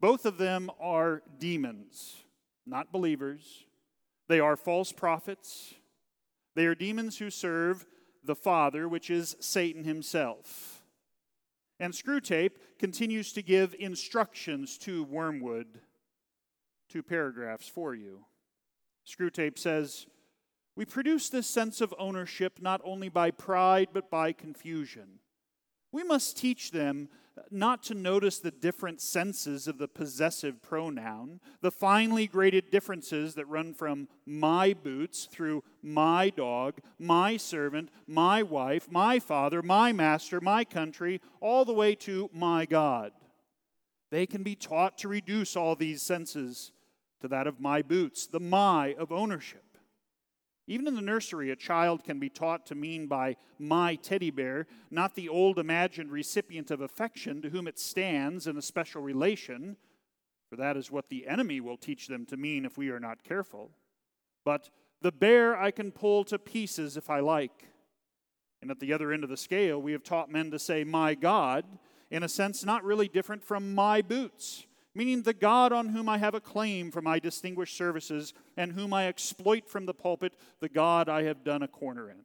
Both 0.00 0.24
of 0.24 0.38
them 0.38 0.70
are 0.80 1.22
demons, 1.38 2.24
not 2.66 2.92
believers. 2.92 3.64
They 4.32 4.40
are 4.40 4.56
false 4.56 4.92
prophets. 4.92 5.74
They 6.54 6.64
are 6.64 6.74
demons 6.74 7.18
who 7.18 7.28
serve 7.28 7.84
the 8.24 8.34
Father, 8.34 8.88
which 8.88 9.10
is 9.10 9.36
Satan 9.40 9.84
himself. 9.84 10.82
And 11.78 11.92
Screwtape 11.92 12.52
continues 12.78 13.34
to 13.34 13.42
give 13.42 13.74
instructions 13.78 14.78
to 14.78 15.04
Wormwood. 15.04 15.80
Two 16.88 17.02
paragraphs 17.02 17.68
for 17.68 17.94
you. 17.94 18.24
Screwtape 19.06 19.58
says, 19.58 20.06
We 20.76 20.86
produce 20.86 21.28
this 21.28 21.46
sense 21.46 21.82
of 21.82 21.92
ownership 21.98 22.58
not 22.58 22.80
only 22.84 23.10
by 23.10 23.32
pride, 23.32 23.88
but 23.92 24.10
by 24.10 24.32
confusion. 24.32 25.18
We 25.92 26.04
must 26.04 26.38
teach 26.38 26.70
them 26.70 27.10
not 27.50 27.82
to 27.84 27.94
notice 27.94 28.38
the 28.38 28.50
different 28.50 29.00
senses 29.00 29.66
of 29.66 29.78
the 29.78 29.88
possessive 29.88 30.62
pronoun, 30.62 31.40
the 31.60 31.70
finely 31.70 32.26
graded 32.26 32.70
differences 32.70 33.34
that 33.34 33.46
run 33.46 33.74
from 33.74 34.08
my 34.26 34.74
boots 34.74 35.26
through 35.30 35.62
my 35.82 36.30
dog, 36.30 36.80
my 36.98 37.36
servant, 37.36 37.90
my 38.06 38.42
wife, 38.42 38.90
my 38.90 39.18
father, 39.18 39.62
my 39.62 39.92
master, 39.92 40.40
my 40.40 40.64
country, 40.64 41.20
all 41.40 41.64
the 41.64 41.72
way 41.72 41.94
to 41.94 42.28
my 42.32 42.66
God. 42.66 43.12
They 44.10 44.26
can 44.26 44.42
be 44.42 44.54
taught 44.54 44.98
to 44.98 45.08
reduce 45.08 45.56
all 45.56 45.74
these 45.74 46.02
senses 46.02 46.72
to 47.20 47.28
that 47.28 47.46
of 47.46 47.60
my 47.60 47.80
boots, 47.80 48.26
the 48.26 48.40
my 48.40 48.94
of 48.98 49.10
ownership. 49.10 49.71
Even 50.66 50.86
in 50.86 50.94
the 50.94 51.00
nursery, 51.00 51.50
a 51.50 51.56
child 51.56 52.04
can 52.04 52.20
be 52.20 52.28
taught 52.28 52.66
to 52.66 52.74
mean 52.74 53.06
by 53.06 53.36
my 53.58 53.96
teddy 53.96 54.30
bear 54.30 54.66
not 54.90 55.14
the 55.14 55.28
old 55.28 55.58
imagined 55.58 56.12
recipient 56.12 56.70
of 56.70 56.80
affection 56.80 57.42
to 57.42 57.50
whom 57.50 57.66
it 57.66 57.78
stands 57.78 58.46
in 58.46 58.56
a 58.56 58.62
special 58.62 59.02
relation, 59.02 59.76
for 60.48 60.56
that 60.56 60.76
is 60.76 60.90
what 60.90 61.08
the 61.08 61.26
enemy 61.26 61.60
will 61.60 61.76
teach 61.76 62.06
them 62.06 62.24
to 62.26 62.36
mean 62.36 62.64
if 62.64 62.78
we 62.78 62.90
are 62.90 63.00
not 63.00 63.24
careful, 63.24 63.70
but 64.44 64.70
the 65.00 65.12
bear 65.12 65.56
I 65.56 65.72
can 65.72 65.90
pull 65.90 66.24
to 66.24 66.38
pieces 66.38 66.96
if 66.96 67.10
I 67.10 67.20
like. 67.20 67.68
And 68.60 68.70
at 68.70 68.78
the 68.78 68.92
other 68.92 69.12
end 69.12 69.24
of 69.24 69.30
the 69.30 69.36
scale, 69.36 69.82
we 69.82 69.90
have 69.90 70.04
taught 70.04 70.30
men 70.30 70.52
to 70.52 70.58
say, 70.58 70.84
My 70.84 71.16
God, 71.16 71.64
in 72.12 72.22
a 72.22 72.28
sense 72.28 72.64
not 72.64 72.84
really 72.84 73.08
different 73.08 73.42
from 73.42 73.74
my 73.74 74.00
boots 74.00 74.66
meaning 74.94 75.22
the 75.22 75.32
God 75.32 75.72
on 75.72 75.88
whom 75.88 76.08
I 76.08 76.18
have 76.18 76.34
a 76.34 76.40
claim 76.40 76.90
for 76.90 77.00
my 77.00 77.18
distinguished 77.18 77.76
services 77.76 78.34
and 78.56 78.72
whom 78.72 78.92
I 78.92 79.06
exploit 79.06 79.68
from 79.68 79.86
the 79.86 79.94
pulpit, 79.94 80.34
the 80.60 80.68
God 80.68 81.08
I 81.08 81.22
have 81.24 81.44
done 81.44 81.62
a 81.62 81.68
corner 81.68 82.10
in. 82.10 82.24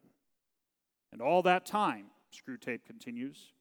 And 1.12 1.22
all 1.22 1.42
that 1.44 1.66
time, 1.66 2.08
Screwtape 2.34 2.86
continues, 2.86 3.54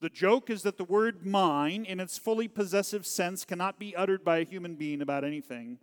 the 0.00 0.08
joke 0.10 0.50
is 0.50 0.62
that 0.62 0.76
the 0.76 0.84
word 0.84 1.24
mine, 1.24 1.84
in 1.84 2.00
its 2.00 2.18
fully 2.18 2.48
possessive 2.48 3.06
sense, 3.06 3.44
cannot 3.44 3.78
be 3.78 3.96
uttered 3.96 4.24
by 4.24 4.38
a 4.38 4.44
human 4.44 4.74
being 4.74 5.00
about 5.00 5.24
anything. 5.24 5.78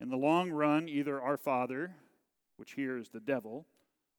In 0.00 0.10
the 0.10 0.16
long 0.16 0.50
run, 0.50 0.88
either 0.88 1.20
our 1.20 1.36
Father, 1.36 1.94
which 2.56 2.72
here 2.72 2.96
is 2.96 3.08
the 3.08 3.20
devil, 3.20 3.66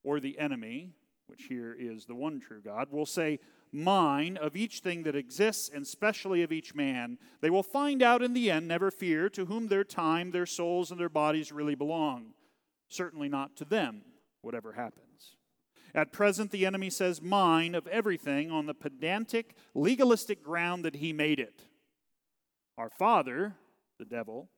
or 0.04 0.20
the 0.20 0.40
enemy, 0.40 0.92
which 1.28 1.44
here 1.44 1.76
is 1.78 2.06
the 2.06 2.16
one 2.16 2.40
true 2.40 2.62
God, 2.62 2.92
will 2.92 3.06
say, 3.06 3.40
mine 3.72 4.38
of 4.38 4.56
each 4.56 4.80
thing 4.80 5.04
that 5.04 5.16
exists, 5.16 5.70
and 5.74 5.86
specially 5.86 6.44
of 6.44 6.52
each 6.52 6.74
man. 6.76 7.18
They 7.42 7.50
will 7.50 7.64
find 7.64 8.02
out 8.02 8.22
in 8.22 8.34
the 8.34 8.50
end, 8.52 8.68
never 8.68 8.92
fear, 8.92 9.30
to 9.30 9.46
whom 9.46 9.68
their 9.68 9.84
time, 9.84 10.32
their 10.32 10.46
souls, 10.46 10.92
and 10.92 11.00
their 11.00 11.10
bodies 11.10 11.52
really 11.52 11.76
belong. 11.76 12.34
Certainly 12.90 13.30
not 13.30 13.56
to 13.58 13.66
them, 13.66 14.04
whatever 14.42 14.74
happens. 14.74 15.36
At 15.94 16.12
present, 16.12 16.52
the 16.52 16.66
enemy 16.66 16.90
says 16.90 17.22
mine 17.22 17.74
of 17.74 17.88
everything 17.88 18.52
on 18.52 18.66
the 18.66 18.74
pedantic, 18.74 19.56
legalistic 19.74 20.44
ground 20.44 20.86
that 20.86 20.98
he 20.98 21.12
made 21.14 21.40
it. 21.40 21.64
Our 22.78 22.90
Father, 22.90 23.56
the 23.98 24.06
devil, 24.06 24.50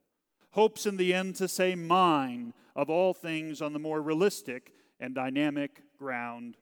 hopes 0.51 0.85
in 0.85 0.97
the 0.97 1.13
end 1.13 1.35
to 1.35 1.47
say 1.47 1.75
mine 1.75 2.53
of 2.75 2.89
all 2.89 3.13
things 3.13 3.61
on 3.61 3.73
the 3.73 3.79
more 3.79 4.01
realistic 4.01 4.73
and 4.99 5.15
dynamic 5.15 5.83
ground 5.97 6.57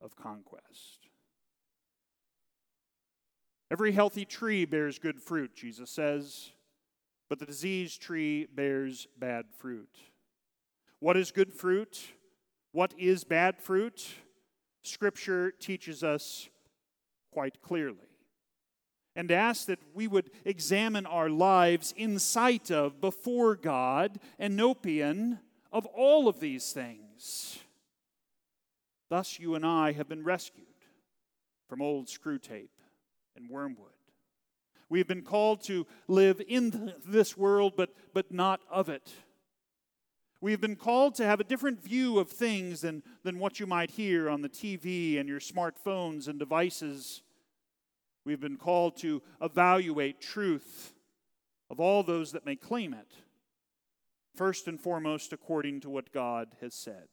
of 0.00 0.16
conquest. 0.16 0.97
Every 3.70 3.92
healthy 3.92 4.24
tree 4.24 4.64
bears 4.64 4.98
good 4.98 5.20
fruit, 5.20 5.54
Jesus 5.54 5.90
says, 5.90 6.52
but 7.28 7.38
the 7.38 7.46
diseased 7.46 8.00
tree 8.00 8.46
bears 8.46 9.06
bad 9.18 9.46
fruit. 9.58 9.94
What 11.00 11.16
is 11.16 11.30
good 11.30 11.52
fruit? 11.52 12.00
What 12.72 12.94
is 12.98 13.24
bad 13.24 13.60
fruit? 13.60 14.06
Scripture 14.82 15.50
teaches 15.50 16.02
us 16.02 16.48
quite 17.30 17.60
clearly. 17.60 17.98
And 19.14 19.30
ask 19.30 19.66
that 19.66 19.80
we 19.94 20.06
would 20.06 20.30
examine 20.44 21.04
our 21.04 21.28
lives 21.28 21.92
in 21.96 22.18
sight 22.18 22.70
of, 22.70 23.00
before 23.00 23.56
God, 23.56 24.18
Enopian, 24.40 25.40
of 25.72 25.86
all 25.86 26.28
of 26.28 26.40
these 26.40 26.72
things. 26.72 27.58
Thus, 29.10 29.38
you 29.38 29.54
and 29.54 29.66
I 29.66 29.92
have 29.92 30.08
been 30.08 30.24
rescued 30.24 30.66
from 31.68 31.82
old 31.82 32.06
Screwtape 32.06 32.68
and 33.38 33.48
wormwood. 33.48 33.92
We 34.88 34.98
have 34.98 35.08
been 35.08 35.22
called 35.22 35.62
to 35.64 35.86
live 36.06 36.40
in 36.46 36.94
this 37.06 37.36
world, 37.36 37.74
but, 37.76 37.90
but 38.14 38.32
not 38.32 38.60
of 38.70 38.88
it. 38.88 39.10
We 40.40 40.52
have 40.52 40.60
been 40.60 40.76
called 40.76 41.16
to 41.16 41.24
have 41.24 41.40
a 41.40 41.44
different 41.44 41.82
view 41.82 42.18
of 42.18 42.30
things 42.30 42.82
than, 42.82 43.02
than 43.24 43.38
what 43.38 43.60
you 43.60 43.66
might 43.66 43.90
hear 43.90 44.30
on 44.30 44.40
the 44.40 44.48
TV 44.48 45.18
and 45.18 45.28
your 45.28 45.40
smartphones 45.40 46.28
and 46.28 46.38
devices. 46.38 47.22
We've 48.24 48.40
been 48.40 48.56
called 48.56 48.96
to 48.98 49.22
evaluate 49.42 50.20
truth 50.20 50.94
of 51.70 51.80
all 51.80 52.02
those 52.02 52.32
that 52.32 52.46
may 52.46 52.56
claim 52.56 52.94
it, 52.94 53.12
first 54.36 54.68
and 54.68 54.80
foremost 54.80 55.32
according 55.32 55.80
to 55.80 55.90
what 55.90 56.12
God 56.12 56.48
has 56.60 56.74
said. 56.74 57.08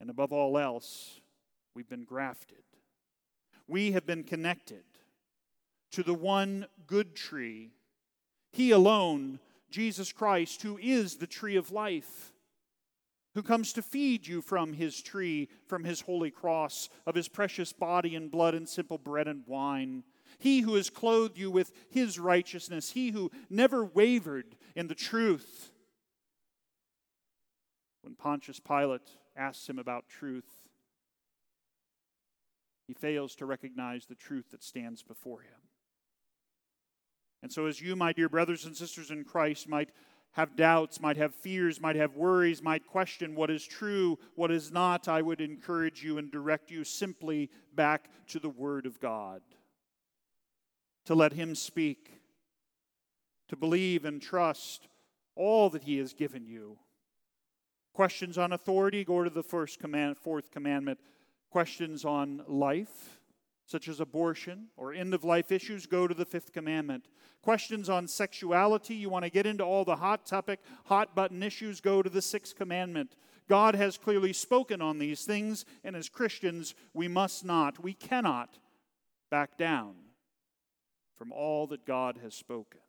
And 0.00 0.10
above 0.10 0.32
all 0.32 0.58
else, 0.58 1.20
we've 1.74 1.88
been 1.88 2.04
grafted 2.04 2.62
we 3.70 3.92
have 3.92 4.04
been 4.04 4.24
connected 4.24 4.82
to 5.92 6.02
the 6.02 6.14
one 6.14 6.66
good 6.86 7.14
tree. 7.14 7.70
He 8.52 8.72
alone, 8.72 9.38
Jesus 9.70 10.12
Christ, 10.12 10.62
who 10.62 10.78
is 10.78 11.16
the 11.16 11.26
tree 11.26 11.56
of 11.56 11.70
life, 11.70 12.32
who 13.34 13.42
comes 13.42 13.72
to 13.72 13.82
feed 13.82 14.26
you 14.26 14.42
from 14.42 14.72
his 14.72 15.00
tree, 15.00 15.48
from 15.66 15.84
his 15.84 16.00
holy 16.00 16.30
cross, 16.30 16.88
of 17.06 17.14
his 17.14 17.28
precious 17.28 17.72
body 17.72 18.16
and 18.16 18.30
blood 18.30 18.54
and 18.54 18.68
simple 18.68 18.98
bread 18.98 19.28
and 19.28 19.44
wine. 19.46 20.02
He 20.38 20.60
who 20.60 20.74
has 20.74 20.90
clothed 20.90 21.38
you 21.38 21.50
with 21.50 21.72
his 21.90 22.18
righteousness, 22.18 22.90
he 22.90 23.10
who 23.10 23.30
never 23.48 23.84
wavered 23.84 24.56
in 24.74 24.88
the 24.88 24.94
truth. 24.94 25.70
When 28.02 28.14
Pontius 28.14 28.58
Pilate 28.58 29.10
asks 29.36 29.68
him 29.68 29.78
about 29.78 30.08
truth, 30.08 30.59
he 32.90 32.94
fails 32.94 33.36
to 33.36 33.46
recognize 33.46 34.06
the 34.06 34.14
truth 34.16 34.50
that 34.50 34.64
stands 34.64 35.02
before 35.02 35.42
him. 35.42 35.60
And 37.42 37.52
so, 37.52 37.66
as 37.66 37.80
you, 37.80 37.94
my 37.94 38.12
dear 38.12 38.28
brothers 38.28 38.64
and 38.64 38.76
sisters 38.76 39.10
in 39.10 39.24
Christ, 39.24 39.68
might 39.68 39.90
have 40.32 40.56
doubts, 40.56 41.00
might 41.00 41.16
have 41.16 41.34
fears, 41.34 41.80
might 41.80 41.96
have 41.96 42.16
worries, 42.16 42.62
might 42.62 42.86
question 42.86 43.34
what 43.34 43.50
is 43.50 43.64
true, 43.64 44.18
what 44.34 44.50
is 44.50 44.70
not, 44.70 45.08
I 45.08 45.22
would 45.22 45.40
encourage 45.40 46.02
you 46.02 46.18
and 46.18 46.30
direct 46.30 46.70
you 46.70 46.84
simply 46.84 47.48
back 47.74 48.10
to 48.28 48.38
the 48.38 48.48
Word 48.48 48.86
of 48.86 49.00
God. 49.00 49.40
To 51.06 51.14
let 51.14 51.32
Him 51.32 51.54
speak, 51.54 52.10
to 53.48 53.56
believe 53.56 54.04
and 54.04 54.20
trust 54.20 54.88
all 55.34 55.70
that 55.70 55.84
He 55.84 55.98
has 55.98 56.12
given 56.12 56.44
you. 56.44 56.78
Questions 57.94 58.36
on 58.38 58.52
authority, 58.52 59.04
go 59.04 59.24
to 59.24 59.30
the 59.30 59.42
first 59.42 59.78
command, 59.78 60.16
fourth 60.18 60.50
commandment. 60.50 60.98
Questions 61.50 62.04
on 62.04 62.42
life, 62.46 63.20
such 63.66 63.88
as 63.88 64.00
abortion 64.00 64.66
or 64.76 64.92
end 64.92 65.14
of 65.14 65.24
life 65.24 65.50
issues, 65.50 65.86
go 65.86 66.06
to 66.06 66.14
the 66.14 66.24
fifth 66.24 66.52
commandment. 66.52 67.08
Questions 67.42 67.88
on 67.88 68.06
sexuality, 68.06 68.94
you 68.94 69.08
want 69.08 69.24
to 69.24 69.30
get 69.30 69.46
into 69.46 69.64
all 69.64 69.84
the 69.84 69.96
hot 69.96 70.26
topic, 70.26 70.60
hot 70.84 71.14
button 71.14 71.42
issues, 71.42 71.80
go 71.80 72.02
to 72.02 72.10
the 72.10 72.22
sixth 72.22 72.54
commandment. 72.54 73.16
God 73.48 73.74
has 73.74 73.98
clearly 73.98 74.32
spoken 74.32 74.80
on 74.80 74.98
these 74.98 75.24
things, 75.24 75.64
and 75.82 75.96
as 75.96 76.08
Christians, 76.08 76.74
we 76.94 77.08
must 77.08 77.44
not, 77.44 77.82
we 77.82 77.94
cannot 77.94 78.58
back 79.30 79.58
down 79.58 79.94
from 81.18 81.32
all 81.32 81.66
that 81.66 81.84
God 81.84 82.18
has 82.22 82.34
spoken. 82.34 82.80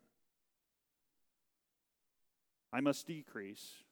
I 2.71 2.79
must 2.79 3.07
decrease, 3.07 3.83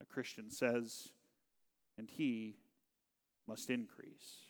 a 0.00 0.04
Christian 0.04 0.50
says, 0.50 1.10
and 1.96 2.10
he 2.10 2.56
must 3.46 3.70
increase. 3.70 4.44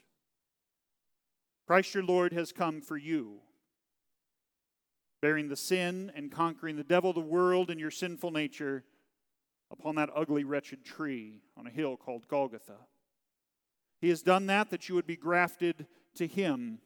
Christ 1.67 1.95
your 1.95 2.05
Lord 2.05 2.33
has 2.33 2.53
come 2.53 2.81
for 2.81 2.97
you, 2.97 3.41
bearing 5.23 5.49
the 5.49 5.57
sin 5.57 6.13
and 6.15 6.31
conquering 6.31 6.77
the 6.77 6.85
devil, 6.85 7.13
the 7.13 7.21
world, 7.21 7.71
and 7.71 7.81
your 7.81 7.91
sinful 7.91 8.31
nature 8.31 8.85
upon 9.71 9.95
that 9.97 10.11
ugly, 10.15 10.45
wretched 10.45 10.85
tree 10.85 11.41
on 11.57 11.67
a 11.67 11.71
hill 11.71 11.97
called 11.97 12.29
Golgotha. 12.29 12.77
He 14.01 14.11
has 14.11 14.23
done 14.23 14.47
that 14.47 14.71
that 14.71 14.89
you 14.89 14.95
would 14.95 15.07
be 15.07 15.17
grafted 15.17 15.87
to 16.17 16.27
Him, 16.27 16.79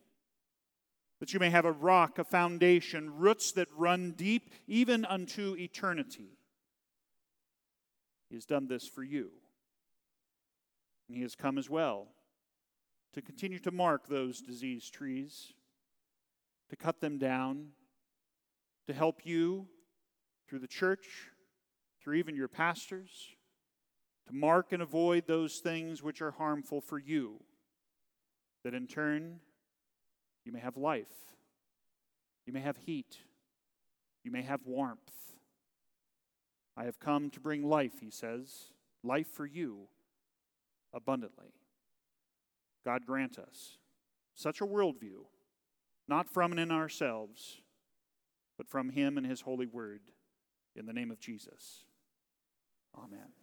that 1.19 1.35
you 1.35 1.41
may 1.41 1.51
have 1.51 1.65
a 1.65 1.73
rock, 1.73 2.19
a 2.19 2.25
foundation, 2.25 3.19
roots 3.19 3.53
that 3.53 3.69
run 3.77 4.13
deep 4.13 4.51
even 4.69 5.05
unto 5.05 5.57
eternity. 5.59 6.39
He 8.31 8.37
has 8.37 8.47
done 8.47 8.69
this 8.69 8.87
for 8.87 9.03
you. 9.03 9.31
And 11.09 11.17
He 11.17 11.23
has 11.23 11.35
come 11.35 11.59
as 11.59 11.69
well 11.71 12.09
to 13.15 13.23
continue 13.23 13.59
to 13.61 13.71
mark 13.71 14.07
those 14.07 14.41
diseased 14.41 14.93
trees, 14.93 15.55
to 16.71 16.77
cut 16.77 17.01
them 17.01 17.19
down, 17.19 17.69
to 18.87 18.93
help 18.93 19.25
you 19.25 19.67
through 20.49 20.59
the 20.59 20.67
church, 20.67 21.31
through 22.03 22.15
even 22.15 22.37
your 22.37 22.49
pastors, 22.49 23.11
to 24.27 24.35
mark 24.35 24.73
and 24.73 24.83
avoid 24.83 25.27
those 25.27 25.59
things 25.59 26.03
which 26.03 26.21
are 26.21 26.33
harmful 26.33 26.81
for 26.81 26.99
you, 26.99 27.41
that 28.63 28.75
in 28.75 28.87
turn 28.87 29.41
you 30.45 30.53
may 30.53 30.61
have 30.61 30.77
life, 30.77 31.07
you 32.47 32.53
may 32.53 32.61
have 32.61 32.77
heat, 32.77 33.19
you 34.23 34.31
may 34.31 34.43
have 34.43 34.61
warmth. 34.67 35.35
I 36.77 36.85
have 36.85 37.01
come 37.01 37.31
to 37.31 37.41
bring 37.41 37.65
life, 37.65 38.01
he 38.01 38.11
says, 38.11 38.73
life 39.03 39.29
for 39.33 39.47
you 39.47 39.89
abundantly. 40.93 41.53
God 42.84 43.07
grant 43.07 43.39
us 43.39 43.78
such 44.34 44.61
a 44.61 44.66
worldview, 44.66 45.26
not 46.07 46.30
from 46.30 46.53
and 46.53 46.61
in 46.61 46.70
ourselves, 46.70 47.61
but 48.57 48.68
from 48.68 48.91
Him 48.91 49.18
and 49.18 49.26
His 49.26 49.43
holy 49.43 49.66
word. 49.66 50.01
In 50.76 50.86
the 50.86 50.93
name 50.93 51.11
of 51.11 51.18
Jesus. 51.18 51.84
Amen. 52.97 53.38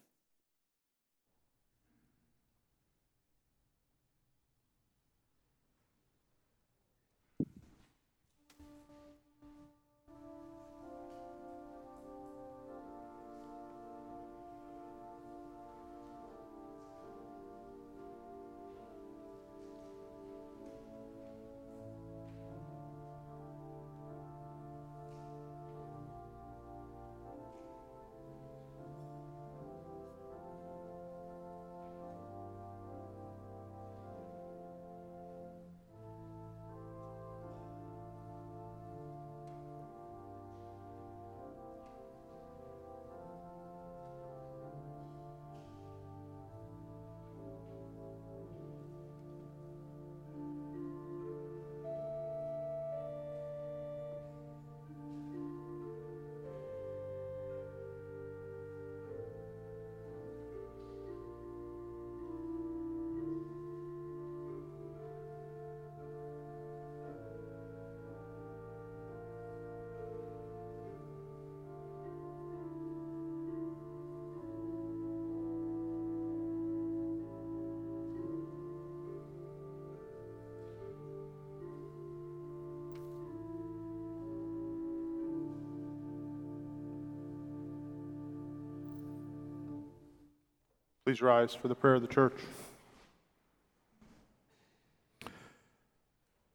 Please 91.06 91.22
rise 91.22 91.54
for 91.54 91.68
the 91.68 91.76
prayer 91.76 91.94
of 91.94 92.02
the 92.02 92.08
church. 92.08 92.34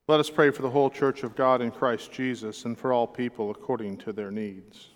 Let 0.08 0.18
us 0.18 0.28
pray 0.28 0.50
for 0.50 0.62
the 0.62 0.70
whole 0.70 0.90
church 0.90 1.22
of 1.22 1.36
God 1.36 1.62
in 1.62 1.70
Christ 1.70 2.10
Jesus 2.10 2.64
and 2.64 2.76
for 2.76 2.92
all 2.92 3.06
people 3.06 3.52
according 3.52 3.98
to 3.98 4.12
their 4.12 4.32
needs. 4.32 4.88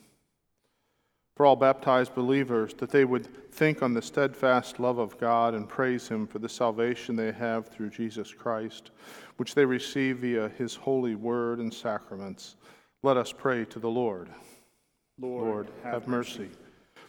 For 1.36 1.46
all 1.46 1.54
baptized 1.54 2.16
believers, 2.16 2.74
that 2.74 2.90
they 2.90 3.04
would 3.04 3.52
think 3.52 3.80
on 3.80 3.94
the 3.94 4.02
steadfast 4.02 4.80
love 4.80 4.98
of 4.98 5.16
God 5.18 5.54
and 5.54 5.68
praise 5.68 6.08
Him 6.08 6.26
for 6.26 6.40
the 6.40 6.48
salvation 6.48 7.14
they 7.14 7.30
have 7.30 7.68
through 7.68 7.90
Jesus 7.90 8.34
Christ, 8.34 8.90
which 9.36 9.54
they 9.54 9.64
receive 9.64 10.18
via 10.18 10.48
His 10.58 10.74
holy 10.74 11.14
word 11.14 11.60
and 11.60 11.72
sacraments. 11.72 12.56
Let 13.04 13.16
us 13.16 13.30
pray 13.30 13.66
to 13.66 13.78
the 13.78 13.90
Lord. 13.90 14.30
Lord, 15.20 15.44
Lord 15.44 15.68
have, 15.84 15.92
have 15.92 16.08
mercy. 16.08 16.40
mercy 16.40 16.63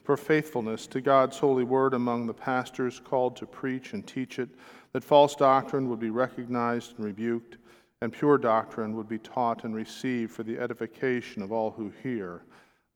for 0.06 0.16
faithfulness 0.16 0.86
to 0.86 1.02
God's 1.02 1.40
holy 1.40 1.64
word 1.64 1.96
among 1.96 2.28
the 2.28 2.34
pastors 2.34 3.02
called 3.04 3.36
to 3.38 3.48
preach 3.48 3.94
and 3.94 4.06
teach 4.06 4.38
it, 4.38 4.50
that 4.94 5.04
false 5.04 5.36
doctrine 5.36 5.90
would 5.90 6.00
be 6.00 6.12
recognized 6.12 6.94
and 6.96 7.06
rebuked, 7.06 7.58
and 8.02 8.14
pure 8.14 8.38
doctrine 8.38 8.96
would 8.96 9.10
be 9.10 9.18
taught 9.18 9.64
and 9.64 9.74
received 9.74 10.32
for 10.32 10.44
the 10.44 10.60
edification 10.60 11.42
of 11.42 11.52
all 11.52 11.72
who 11.72 11.92
hear. 12.04 12.44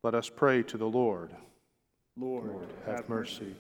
Let 0.04 0.14
us 0.14 0.30
pray 0.30 0.62
to 0.64 0.78
the 0.78 0.86
Lord. 0.86 1.32
Lord, 2.16 2.52
Lord 2.52 2.68
have, 2.86 2.98
have 2.98 3.10
mercy. 3.10 3.46
mercy. 3.46 3.56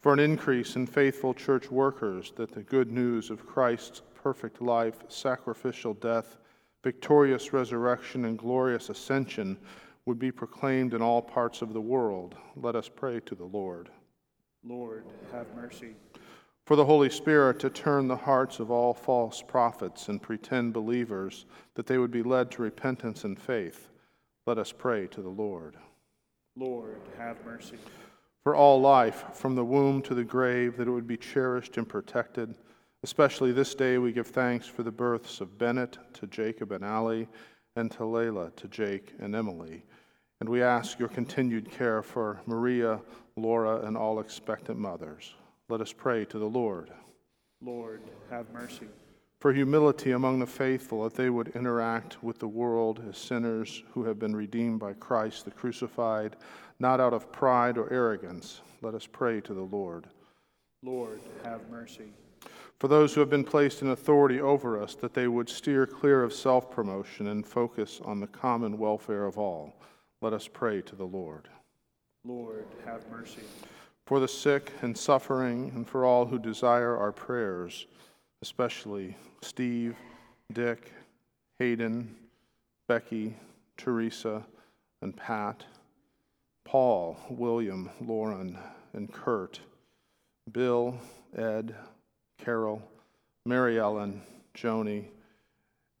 For 0.00 0.14
an 0.14 0.18
increase 0.18 0.74
in 0.76 0.86
faithful 0.86 1.34
church 1.34 1.70
workers, 1.70 2.32
that 2.36 2.52
the 2.52 2.62
good 2.62 2.90
news 2.90 3.28
of 3.28 3.46
Christ's 3.46 4.00
perfect 4.22 4.62
life, 4.62 5.02
sacrificial 5.08 5.92
death, 5.92 6.38
victorious 6.82 7.52
resurrection, 7.52 8.24
and 8.24 8.38
glorious 8.38 8.88
ascension 8.88 9.58
would 10.08 10.18
be 10.18 10.32
proclaimed 10.32 10.94
in 10.94 11.02
all 11.02 11.20
parts 11.20 11.60
of 11.60 11.74
the 11.74 11.80
world. 11.82 12.34
Let 12.56 12.74
us 12.74 12.88
pray 12.88 13.20
to 13.20 13.34
the 13.34 13.44
Lord. 13.44 13.90
Lord, 14.64 15.04
have 15.32 15.46
mercy. 15.54 15.96
For 16.64 16.76
the 16.76 16.84
Holy 16.86 17.10
Spirit 17.10 17.60
to 17.60 17.68
turn 17.68 18.08
the 18.08 18.16
hearts 18.16 18.58
of 18.58 18.70
all 18.70 18.94
false 18.94 19.42
prophets 19.42 20.08
and 20.08 20.22
pretend 20.22 20.72
believers 20.72 21.44
that 21.74 21.86
they 21.86 21.98
would 21.98 22.10
be 22.10 22.22
led 22.22 22.50
to 22.52 22.62
repentance 22.62 23.24
and 23.24 23.38
faith, 23.38 23.90
let 24.46 24.56
us 24.56 24.72
pray 24.72 25.08
to 25.08 25.20
the 25.20 25.28
Lord. 25.28 25.76
Lord, 26.56 27.02
have 27.18 27.36
mercy. 27.44 27.76
For 28.42 28.56
all 28.56 28.80
life, 28.80 29.26
from 29.34 29.54
the 29.54 29.64
womb 29.64 30.00
to 30.02 30.14
the 30.14 30.24
grave, 30.24 30.78
that 30.78 30.88
it 30.88 30.90
would 30.90 31.06
be 31.06 31.18
cherished 31.18 31.76
and 31.76 31.86
protected. 31.86 32.54
Especially 33.02 33.52
this 33.52 33.74
day, 33.74 33.98
we 33.98 34.12
give 34.12 34.28
thanks 34.28 34.66
for 34.66 34.82
the 34.82 34.90
births 34.90 35.42
of 35.42 35.58
Bennett 35.58 35.98
to 36.14 36.26
Jacob 36.28 36.72
and 36.72 36.82
Ali, 36.82 37.28
and 37.76 37.90
to 37.90 37.98
Layla 37.98 38.56
to 38.56 38.68
Jake 38.68 39.12
and 39.20 39.36
Emily. 39.36 39.84
And 40.40 40.48
we 40.48 40.62
ask 40.62 40.98
your 40.98 41.08
continued 41.08 41.70
care 41.70 42.02
for 42.02 42.40
Maria, 42.46 43.00
Laura, 43.36 43.80
and 43.86 43.96
all 43.96 44.20
expectant 44.20 44.78
mothers. 44.78 45.34
Let 45.68 45.80
us 45.80 45.92
pray 45.92 46.24
to 46.26 46.38
the 46.38 46.46
Lord. 46.46 46.90
Lord, 47.60 48.00
have 48.30 48.48
mercy. 48.52 48.86
For 49.40 49.52
humility 49.52 50.12
among 50.12 50.38
the 50.38 50.46
faithful, 50.46 51.04
that 51.04 51.14
they 51.14 51.30
would 51.30 51.48
interact 51.54 52.22
with 52.22 52.38
the 52.38 52.48
world 52.48 53.02
as 53.08 53.16
sinners 53.16 53.82
who 53.92 54.04
have 54.04 54.18
been 54.18 54.34
redeemed 54.34 54.80
by 54.80 54.94
Christ 54.94 55.44
the 55.44 55.50
crucified, 55.50 56.36
not 56.80 57.00
out 57.00 57.12
of 57.12 57.30
pride 57.32 57.78
or 57.78 57.92
arrogance. 57.92 58.60
Let 58.80 58.94
us 58.94 59.06
pray 59.06 59.40
to 59.42 59.54
the 59.54 59.62
Lord. 59.62 60.06
Lord, 60.82 61.20
have 61.44 61.68
mercy. 61.68 62.12
For 62.78 62.86
those 62.86 63.12
who 63.12 63.20
have 63.20 63.30
been 63.30 63.44
placed 63.44 63.82
in 63.82 63.88
authority 63.88 64.40
over 64.40 64.80
us, 64.80 64.94
that 64.96 65.14
they 65.14 65.26
would 65.26 65.48
steer 65.48 65.84
clear 65.86 66.22
of 66.22 66.32
self 66.32 66.70
promotion 66.70 67.26
and 67.26 67.44
focus 67.44 68.00
on 68.04 68.20
the 68.20 68.28
common 68.28 68.78
welfare 68.78 69.24
of 69.24 69.36
all. 69.36 69.74
Let 70.20 70.32
us 70.32 70.48
pray 70.48 70.82
to 70.82 70.96
the 70.96 71.04
Lord. 71.04 71.48
Lord, 72.24 72.66
have 72.84 73.08
mercy. 73.10 73.42
For 74.06 74.18
the 74.18 74.28
sick 74.28 74.72
and 74.82 74.96
suffering, 74.96 75.70
and 75.74 75.86
for 75.86 76.04
all 76.04 76.26
who 76.26 76.38
desire 76.38 76.96
our 76.96 77.12
prayers, 77.12 77.86
especially 78.42 79.16
Steve, 79.42 79.96
Dick, 80.52 80.92
Hayden, 81.58 82.16
Becky, 82.88 83.36
Teresa, 83.76 84.44
and 85.02 85.16
Pat, 85.16 85.64
Paul, 86.64 87.16
William, 87.30 87.90
Lauren, 88.00 88.58
and 88.94 89.12
Kurt, 89.12 89.60
Bill, 90.50 90.98
Ed, 91.36 91.74
Carol, 92.38 92.82
Mary 93.44 93.78
Ellen, 93.78 94.20
Joni, 94.54 95.04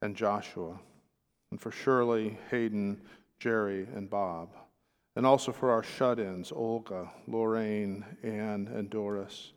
and 0.02 0.16
Joshua, 0.16 0.78
and 1.50 1.60
for 1.60 1.70
Shirley, 1.70 2.38
Hayden, 2.50 3.00
Jerry, 3.38 3.86
and 3.94 4.10
Bob, 4.10 4.50
and 5.16 5.24
also 5.24 5.52
for 5.52 5.70
our 5.70 5.82
shut 5.82 6.18
ins, 6.18 6.52
Olga, 6.52 7.10
Lorraine, 7.26 8.04
Anne, 8.22 8.68
and 8.74 8.90
Doris. 8.90 9.52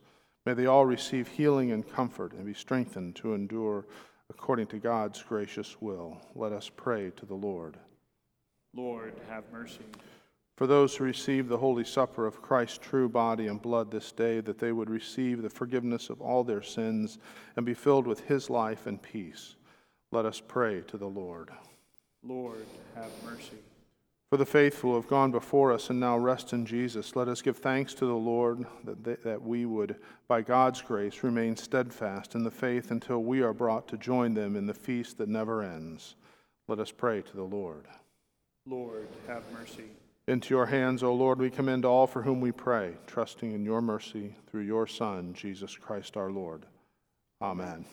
May 0.46 0.54
they 0.54 0.66
all 0.66 0.86
receive 0.86 1.28
healing 1.28 1.72
and 1.72 1.88
comfort 1.88 2.34
and 2.34 2.46
be 2.46 2.54
strengthened 2.54 3.16
to 3.18 3.34
endure 3.34 3.86
according 4.30 4.68
to 4.68 4.78
God's 4.78 5.22
gracious 5.22 5.82
will. 5.82 6.18
Let 6.36 6.52
us 6.52 6.70
pray 6.76 7.12
to 7.18 7.26
the 7.26 7.36
Lord. 7.36 7.78
Lord, 8.74 9.14
have 9.30 9.44
mercy. 9.52 9.86
For 10.58 10.68
those 10.68 10.96
who 10.96 11.04
receive 11.04 11.48
the 11.48 11.58
Holy 11.58 11.84
Supper 11.84 12.26
of 12.26 12.42
Christ's 12.42 12.78
true 12.78 13.10
body 13.10 13.48
and 13.48 13.62
blood 13.62 13.92
this 13.92 14.12
day, 14.12 14.42
that 14.42 14.60
they 14.60 14.72
would 14.72 14.90
receive 14.90 15.42
the 15.42 15.50
forgiveness 15.50 16.10
of 16.10 16.22
all 16.22 16.44
their 16.44 16.62
sins 16.62 17.18
and 17.56 17.66
be 17.66 17.74
filled 17.74 18.08
with 18.08 18.22
his 18.22 18.50
life 18.50 18.86
and 18.86 19.02
peace. 19.02 19.56
Let 20.12 20.26
us 20.26 20.42
pray 20.46 20.82
to 20.88 20.98
the 20.98 21.08
Lord. 21.08 21.50
Lord, 22.24 22.66
have 22.96 23.12
mercy. 23.26 23.58
For 24.32 24.38
the 24.38 24.46
faithful 24.46 24.96
have 24.96 25.10
gone 25.10 25.32
before 25.32 25.74
us 25.74 25.90
and 25.90 26.00
now 26.00 26.18
rest 26.18 26.54
in 26.54 26.66
Jesus, 26.66 27.18
let 27.18 27.28
us 27.28 27.42
give 27.42 27.58
thanks 27.58 27.94
to 27.96 28.06
the 28.06 28.14
Lord 28.14 28.66
that, 28.86 29.04
they, 29.04 29.16
that 29.26 29.42
we 29.42 29.66
would, 29.66 29.98
by 30.30 30.42
God's 30.42 30.82
grace, 30.82 31.22
remain 31.22 31.58
steadfast 31.58 32.34
in 32.34 32.46
the 32.46 32.50
faith 32.50 32.92
until 32.92 33.22
we 33.22 33.42
are 33.42 33.52
brought 33.52 33.90
to 33.90 33.98
join 33.98 34.34
them 34.34 34.56
in 34.56 34.68
the 34.68 34.74
feast 34.74 35.18
that 35.18 35.28
never 35.28 35.62
ends. 35.62 36.16
Let 36.70 36.80
us 36.80 36.92
pray 36.92 37.22
to 37.24 37.36
the 37.36 37.44
Lord. 37.44 37.88
Lord, 38.66 39.10
have 39.28 39.44
mercy. 39.52 39.90
Into 40.30 40.54
your 40.54 40.68
hands, 40.68 41.04
O 41.04 41.14
Lord, 41.14 41.40
we 41.40 41.50
commend 41.50 41.84
all 41.84 42.08
for 42.08 42.22
whom 42.22 42.40
we 42.40 42.54
pray, 42.54 42.94
trusting 43.08 43.52
in 43.52 43.66
your 43.66 43.82
mercy 43.82 44.34
through 44.50 44.62
your 44.62 44.88
Son, 44.88 45.34
Jesus 45.34 45.76
Christ 45.76 46.16
our 46.16 46.32
Lord. 46.32 46.66
Amen. 47.42 47.84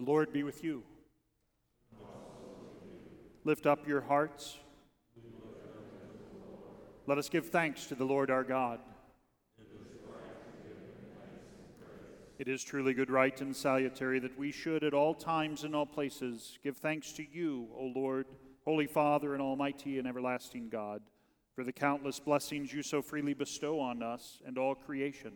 The 0.00 0.10
Lord 0.10 0.32
be 0.32 0.44
with 0.44 0.64
you. 0.64 0.82
Lift 3.44 3.66
up 3.66 3.86
your 3.86 4.00
hearts. 4.00 4.56
Let 7.06 7.18
us 7.18 7.28
give 7.28 7.50
thanks 7.50 7.84
to 7.88 7.94
the 7.94 8.06
Lord 8.06 8.30
our 8.30 8.42
God. 8.42 8.80
It 12.38 12.48
is 12.48 12.64
truly 12.64 12.94
good, 12.94 13.10
right, 13.10 13.38
and 13.42 13.54
salutary 13.54 14.18
that 14.20 14.38
we 14.38 14.50
should 14.50 14.84
at 14.84 14.94
all 14.94 15.12
times 15.12 15.64
and 15.64 15.76
all 15.76 15.84
places 15.84 16.58
give 16.64 16.78
thanks 16.78 17.12
to 17.12 17.26
you, 17.30 17.68
O 17.76 17.92
Lord, 17.94 18.24
Holy 18.64 18.86
Father 18.86 19.34
and 19.34 19.42
Almighty 19.42 19.98
and 19.98 20.08
everlasting 20.08 20.70
God, 20.70 21.02
for 21.54 21.62
the 21.62 21.74
countless 21.74 22.18
blessings 22.18 22.72
you 22.72 22.82
so 22.82 23.02
freely 23.02 23.34
bestow 23.34 23.78
on 23.78 24.02
us 24.02 24.40
and 24.46 24.56
all 24.56 24.74
creation. 24.74 25.32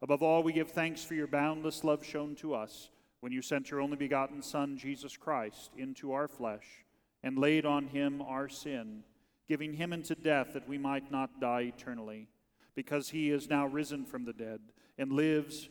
Above 0.00 0.22
all, 0.22 0.42
we 0.42 0.54
give 0.54 0.70
thanks 0.70 1.04
for 1.04 1.12
your 1.12 1.26
boundless 1.26 1.84
love 1.84 2.02
shown 2.02 2.34
to 2.36 2.54
us 2.54 2.88
when 3.20 3.32
you 3.32 3.42
sent 3.42 3.70
your 3.70 3.80
only 3.80 3.96
begotten 3.96 4.42
Son, 4.42 4.76
Jesus 4.76 5.16
Christ, 5.16 5.72
into 5.76 6.12
our 6.12 6.28
flesh 6.28 6.84
and 7.22 7.38
laid 7.38 7.66
on 7.66 7.88
him 7.88 8.22
our 8.22 8.48
sin, 8.48 9.02
giving 9.48 9.72
him 9.74 9.92
into 9.92 10.14
death 10.14 10.52
that 10.52 10.68
we 10.68 10.78
might 10.78 11.10
not 11.10 11.40
die 11.40 11.72
eternally, 11.74 12.28
because 12.74 13.10
he 13.10 13.30
is 13.30 13.50
now 13.50 13.66
risen 13.66 14.04
from 14.04 14.24
the 14.24 14.32
dead 14.32 14.60
and 14.98 15.12
lives 15.12 15.68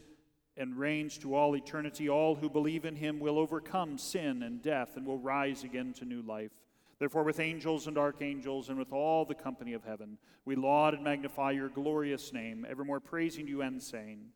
and 0.58 0.78
reigns 0.78 1.18
to 1.20 1.36
all 1.36 1.56
eternity. 1.56 2.10
All 2.10 2.36
who 2.36 2.50
believe 2.50 2.84
in 2.84 2.96
him 2.96 3.20
will 3.20 3.38
overcome 3.38 3.98
sin 3.98 4.44
and 4.44 4.62
death 4.62 4.98
and 4.98 5.06
will 5.06 5.20
rise 5.20 5.64
again 5.64 5.94
to 5.94 6.06
new 6.06 6.22
life. 6.22 6.52
Therefore, 7.00 7.24
with 7.24 7.40
angels 7.40 7.88
and 7.88 7.98
archangels 7.98 8.70
and 8.70 8.78
with 8.80 8.92
all 8.92 9.24
the 9.24 9.36
company 9.36 9.74
of 9.74 9.84
heaven, 9.84 10.18
we 10.46 10.56
laud 10.56 10.96
and 10.96 11.04
magnify 11.04 11.52
your 11.52 11.70
glorious 11.70 12.34
name, 12.34 12.66
evermore 12.68 13.00
praising 13.00 13.48
you 13.48 13.62
and 13.62 13.82
saying, 13.82 14.32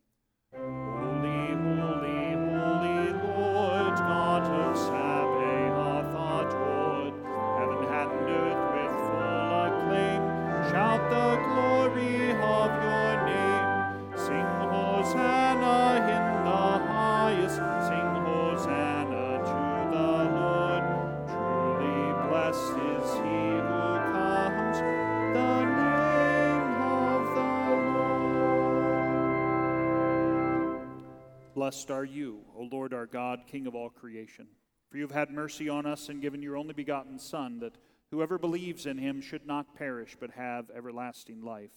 Blessed 31.72 31.91
are 31.91 32.03
you, 32.03 32.41
O 32.53 32.67
Lord 32.69 32.93
our 32.93 33.05
God, 33.05 33.43
King 33.47 33.65
of 33.65 33.76
all 33.76 33.89
creation. 33.89 34.45
For 34.89 34.97
you 34.97 35.03
have 35.03 35.11
had 35.13 35.32
mercy 35.32 35.69
on 35.69 35.86
us 35.86 36.09
and 36.09 36.22
given 36.22 36.41
your 36.41 36.57
only 36.57 36.74
begotten 36.74 37.17
Son, 37.17 37.59
that 37.59 37.78
whoever 38.11 38.38
believes 38.38 38.86
in 38.86 38.97
him 38.97 39.22
should 39.22 39.47
not 39.47 39.78
perish, 39.78 40.17
but 40.19 40.32
have 40.32 40.69
everlasting 40.76 41.41
life. 41.41 41.72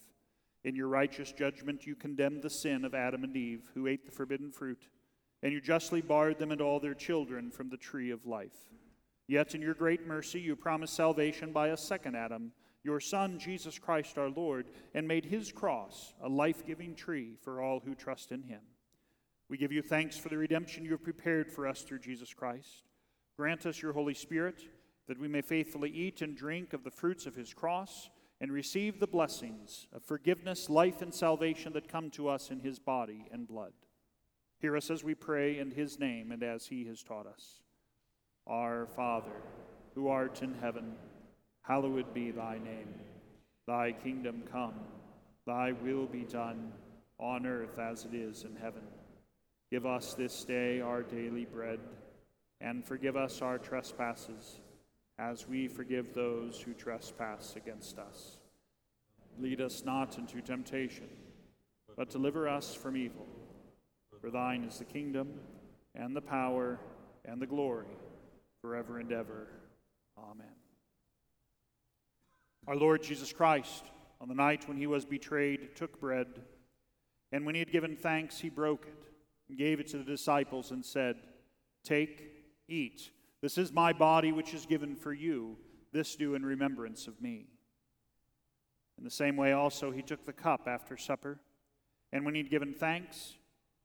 In 0.65 0.75
your 0.75 0.89
righteous 0.89 1.31
judgment, 1.31 1.87
you 1.87 1.95
condemned 1.95 2.41
the 2.41 2.49
sin 2.49 2.83
of 2.83 2.93
Adam 2.93 3.23
and 3.23 3.37
Eve, 3.37 3.71
who 3.73 3.87
ate 3.87 4.05
the 4.05 4.11
forbidden 4.11 4.51
fruit, 4.51 4.89
and 5.41 5.53
you 5.53 5.61
justly 5.61 6.01
barred 6.01 6.39
them 6.39 6.51
and 6.51 6.59
all 6.59 6.81
their 6.81 6.93
children 6.93 7.49
from 7.49 7.69
the 7.69 7.77
tree 7.77 8.11
of 8.11 8.25
life. 8.25 8.67
Yet 9.29 9.55
in 9.55 9.61
your 9.61 9.75
great 9.75 10.05
mercy, 10.05 10.41
you 10.41 10.57
promised 10.57 10.93
salvation 10.93 11.53
by 11.53 11.69
a 11.69 11.77
second 11.77 12.17
Adam, 12.17 12.51
your 12.83 12.99
Son, 12.99 13.39
Jesus 13.39 13.79
Christ 13.79 14.17
our 14.17 14.29
Lord, 14.29 14.65
and 14.93 15.07
made 15.07 15.23
his 15.23 15.53
cross 15.53 16.13
a 16.21 16.27
life 16.27 16.65
giving 16.67 16.95
tree 16.95 17.37
for 17.43 17.61
all 17.61 17.79
who 17.79 17.95
trust 17.95 18.33
in 18.33 18.43
him. 18.43 18.59
We 19.49 19.57
give 19.57 19.71
you 19.71 19.81
thanks 19.81 20.17
for 20.17 20.29
the 20.29 20.37
redemption 20.37 20.83
you 20.83 20.91
have 20.91 21.03
prepared 21.03 21.51
for 21.51 21.67
us 21.67 21.81
through 21.81 21.99
Jesus 21.99 22.33
Christ. 22.33 22.83
Grant 23.37 23.65
us 23.65 23.81
your 23.81 23.93
Holy 23.93 24.13
Spirit, 24.13 24.63
that 25.07 25.19
we 25.19 25.27
may 25.27 25.41
faithfully 25.41 25.91
eat 25.91 26.21
and 26.21 26.35
drink 26.35 26.73
of 26.73 26.83
the 26.83 26.89
fruits 26.89 27.25
of 27.25 27.35
his 27.35 27.53
cross 27.53 28.09
and 28.41 28.51
receive 28.51 28.99
the 28.99 29.07
blessings 29.07 29.87
of 29.93 30.03
forgiveness, 30.03 30.69
life, 30.69 31.01
and 31.01 31.13
salvation 31.13 31.73
that 31.73 31.87
come 31.87 32.09
to 32.11 32.27
us 32.27 32.49
in 32.49 32.59
his 32.59 32.79
body 32.79 33.27
and 33.31 33.47
blood. 33.47 33.73
Hear 34.59 34.75
us 34.75 34.89
as 34.89 35.03
we 35.03 35.13
pray 35.13 35.59
in 35.59 35.71
his 35.71 35.99
name 35.99 36.31
and 36.31 36.41
as 36.41 36.65
he 36.65 36.85
has 36.85 37.03
taught 37.03 37.27
us. 37.27 37.61
Our 38.47 38.87
Father, 38.95 39.41
who 39.93 40.07
art 40.07 40.41
in 40.41 40.55
heaven, 40.55 40.93
hallowed 41.61 42.13
be 42.13 42.31
thy 42.31 42.57
name. 42.57 42.93
Thy 43.67 43.91
kingdom 43.91 44.43
come, 44.51 44.73
thy 45.45 45.71
will 45.71 46.05
be 46.05 46.23
done, 46.23 46.71
on 47.19 47.45
earth 47.45 47.79
as 47.79 48.05
it 48.05 48.13
is 48.13 48.43
in 48.43 48.55
heaven. 48.55 48.81
Give 49.75 49.85
us 49.85 50.13
this 50.13 50.45
day 50.45 50.79
our 50.79 51.03
daily 51.03 51.43
bread, 51.43 51.81
and 52.61 52.81
forgive 52.81 53.17
us 53.17 53.41
our 53.41 53.57
trespasses, 53.57 54.61
as 55.19 55.49
we 55.49 55.67
forgive 55.67 56.13
those 56.13 56.61
who 56.61 56.73
trespass 56.73 57.57
against 57.57 57.99
us. 57.99 58.37
Lead 59.37 59.59
us 59.59 59.83
not 59.83 60.17
into 60.17 60.39
temptation, 60.39 61.09
but 61.97 62.09
deliver 62.09 62.47
us 62.47 62.73
from 62.73 62.95
evil. 62.95 63.27
For 64.21 64.31
thine 64.31 64.63
is 64.63 64.79
the 64.79 64.85
kingdom, 64.85 65.41
and 65.93 66.15
the 66.15 66.21
power, 66.21 66.79
and 67.25 67.41
the 67.41 67.45
glory, 67.45 67.97
forever 68.61 68.99
and 68.99 69.11
ever. 69.11 69.49
Amen. 70.17 70.55
Our 72.65 72.77
Lord 72.77 73.03
Jesus 73.03 73.33
Christ, 73.33 73.83
on 74.21 74.29
the 74.29 74.35
night 74.35 74.69
when 74.69 74.77
he 74.77 74.87
was 74.87 75.03
betrayed, 75.03 75.75
took 75.75 75.99
bread, 75.99 76.27
and 77.33 77.45
when 77.45 77.55
he 77.55 77.59
had 77.59 77.73
given 77.73 77.97
thanks, 77.97 78.39
he 78.39 78.47
broke 78.47 78.85
it, 78.85 79.11
gave 79.53 79.79
it 79.79 79.87
to 79.89 79.97
the 79.97 80.03
disciples, 80.03 80.71
and 80.71 80.83
said, 80.83 81.17
Take, 81.83 82.31
eat. 82.67 83.11
This 83.41 83.57
is 83.59 83.71
my 83.71 83.93
body, 83.93 84.31
which 84.31 84.53
is 84.53 84.65
given 84.65 84.95
for 84.95 85.13
you. 85.13 85.57
This 85.91 86.15
do 86.15 86.33
in 86.33 86.43
remembrance 86.43 87.05
of 87.05 87.21
me. 87.21 87.45
In 88.97 89.03
the 89.03 89.11
same 89.11 89.37
way, 89.37 89.51
also, 89.51 89.91
he 89.91 90.01
took 90.01 90.25
the 90.25 90.33
cup 90.33 90.67
after 90.67 90.97
supper, 90.97 91.39
and 92.11 92.25
when 92.25 92.33
he 92.33 92.41
had 92.41 92.49
given 92.49 92.73
thanks, 92.73 93.35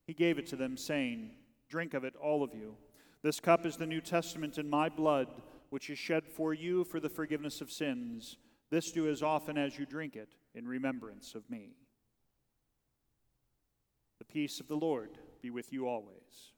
he 0.07 0.15
gave 0.15 0.39
it 0.39 0.47
to 0.49 0.57
them, 0.57 0.77
saying, 0.77 1.33
Drink 1.69 1.95
of 1.95 2.05
it, 2.05 2.15
all 2.17 2.43
of 2.43 2.55
you. 2.55 2.77
This 3.23 3.39
cup 3.39 3.67
is 3.67 3.77
the 3.77 3.87
New 3.87 4.01
Testament 4.01 4.57
in 4.57 4.69
my 4.69 4.89
blood, 4.89 5.29
which 5.69 5.91
is 5.91 5.99
shed 5.99 6.27
for 6.27 6.55
you 6.55 6.85
for 6.85 7.01
the 7.01 7.09
forgiveness 7.09 7.61
of 7.61 7.71
sins. 7.71 8.39
This 8.71 8.93
do 8.93 9.09
as 9.09 9.23
often 9.23 9.59
as 9.59 9.79
you 9.79 9.85
drink 9.85 10.17
it 10.17 10.35
in 10.55 10.67
remembrance 10.67 11.35
of 11.35 11.49
me. 11.51 11.75
The 14.19 14.25
peace 14.25 14.59
of 14.59 14.69
the 14.69 14.77
Lord 14.77 15.11
be 15.41 15.51
with 15.51 15.73
you 15.73 15.89
always. 15.89 16.53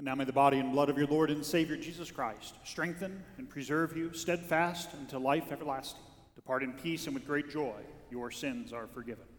And 0.00 0.06
now 0.06 0.14
may 0.14 0.24
the 0.24 0.32
body 0.32 0.58
and 0.58 0.72
blood 0.72 0.88
of 0.88 0.96
your 0.96 1.06
Lord 1.08 1.28
and 1.28 1.44
Savior 1.44 1.76
Jesus 1.76 2.10
Christ 2.10 2.54
strengthen 2.64 3.22
and 3.36 3.46
preserve 3.46 3.94
you 3.94 4.14
steadfast 4.14 4.88
unto 4.98 5.18
life 5.18 5.52
everlasting. 5.52 6.00
Depart 6.34 6.62
in 6.62 6.72
peace 6.72 7.04
and 7.04 7.14
with 7.14 7.26
great 7.26 7.50
joy. 7.50 7.76
Your 8.10 8.30
sins 8.30 8.72
are 8.72 8.86
forgiven. 8.86 9.29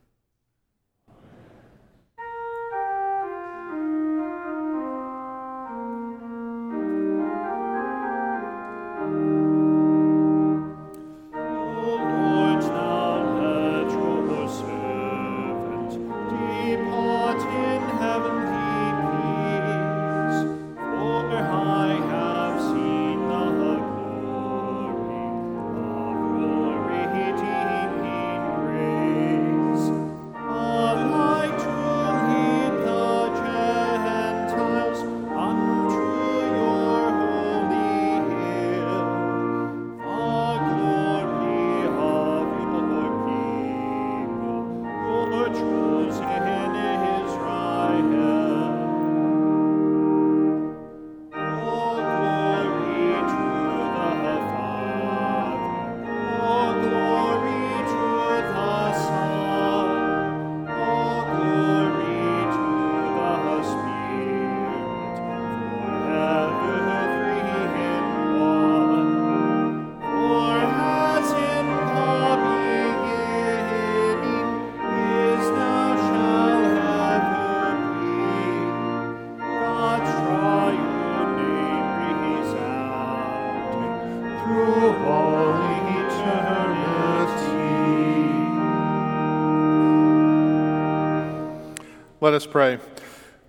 Let 92.23 92.35
us 92.35 92.45
pray. 92.45 92.77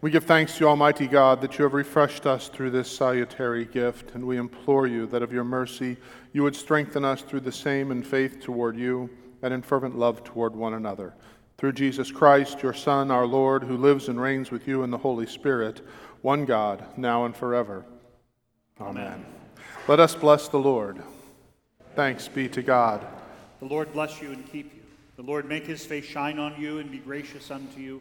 We 0.01 0.11
give 0.11 0.25
thanks 0.25 0.57
to 0.57 0.67
Almighty 0.67 1.07
God, 1.07 1.43
that 1.43 1.59
you 1.59 1.65
have 1.65 1.75
refreshed 1.75 2.25
us 2.25 2.49
through 2.49 2.71
this 2.71 2.91
salutary 2.91 3.67
gift, 3.67 4.15
and 4.15 4.27
we 4.27 4.39
implore 4.39 4.87
you 4.87 5.07
that 5.09 5.23
of 5.23 5.31
your 5.31 5.45
mercy 5.45 5.99
you 6.33 6.43
would 6.43 6.57
strengthen 6.57 7.05
us 7.05 7.21
through 7.21 7.41
the 7.41 7.53
same 7.53 7.91
in 7.91 8.03
faith 8.03 8.41
toward 8.41 8.79
you 8.79 9.11
and 9.43 9.53
in 9.53 9.61
fervent 9.61 9.99
love 9.99 10.25
toward 10.25 10.57
one 10.57 10.73
another. 10.73 11.13
Through 11.59 11.75
Jesus 11.75 12.11
Christ, 12.11 12.63
your 12.63 12.73
Son, 12.73 13.11
our 13.11 13.27
Lord, 13.27 13.63
who 13.63 13.77
lives 13.77 14.09
and 14.09 14.19
reigns 14.19 14.51
with 14.51 14.67
you 14.67 14.85
in 14.85 14.91
the 14.91 14.97
Holy 14.97 15.27
Spirit, 15.27 15.83
one 16.23 16.47
God, 16.47 16.83
now 16.97 17.27
and 17.27 17.37
forever. 17.37 17.85
Amen. 18.81 19.23
Let 19.87 20.01
us 20.01 20.15
bless 20.15 20.49
the 20.49 20.59
Lord. 20.59 21.03
Thanks 21.95 22.27
be 22.27 22.49
to 22.49 22.63
God. 22.63 23.07
The 23.61 23.67
Lord 23.67 23.93
bless 23.93 24.23
you 24.23 24.33
and 24.33 24.51
keep 24.51 24.73
you. 24.75 24.81
The 25.17 25.23
Lord 25.25 25.47
make 25.47 25.67
his 25.67 25.85
face 25.85 26.07
shine 26.07 26.39
on 26.39 26.59
you 26.59 26.79
and 26.79 26.91
be 26.91 27.01
gracious 27.01 27.51
unto 27.51 27.79
you. 27.79 28.01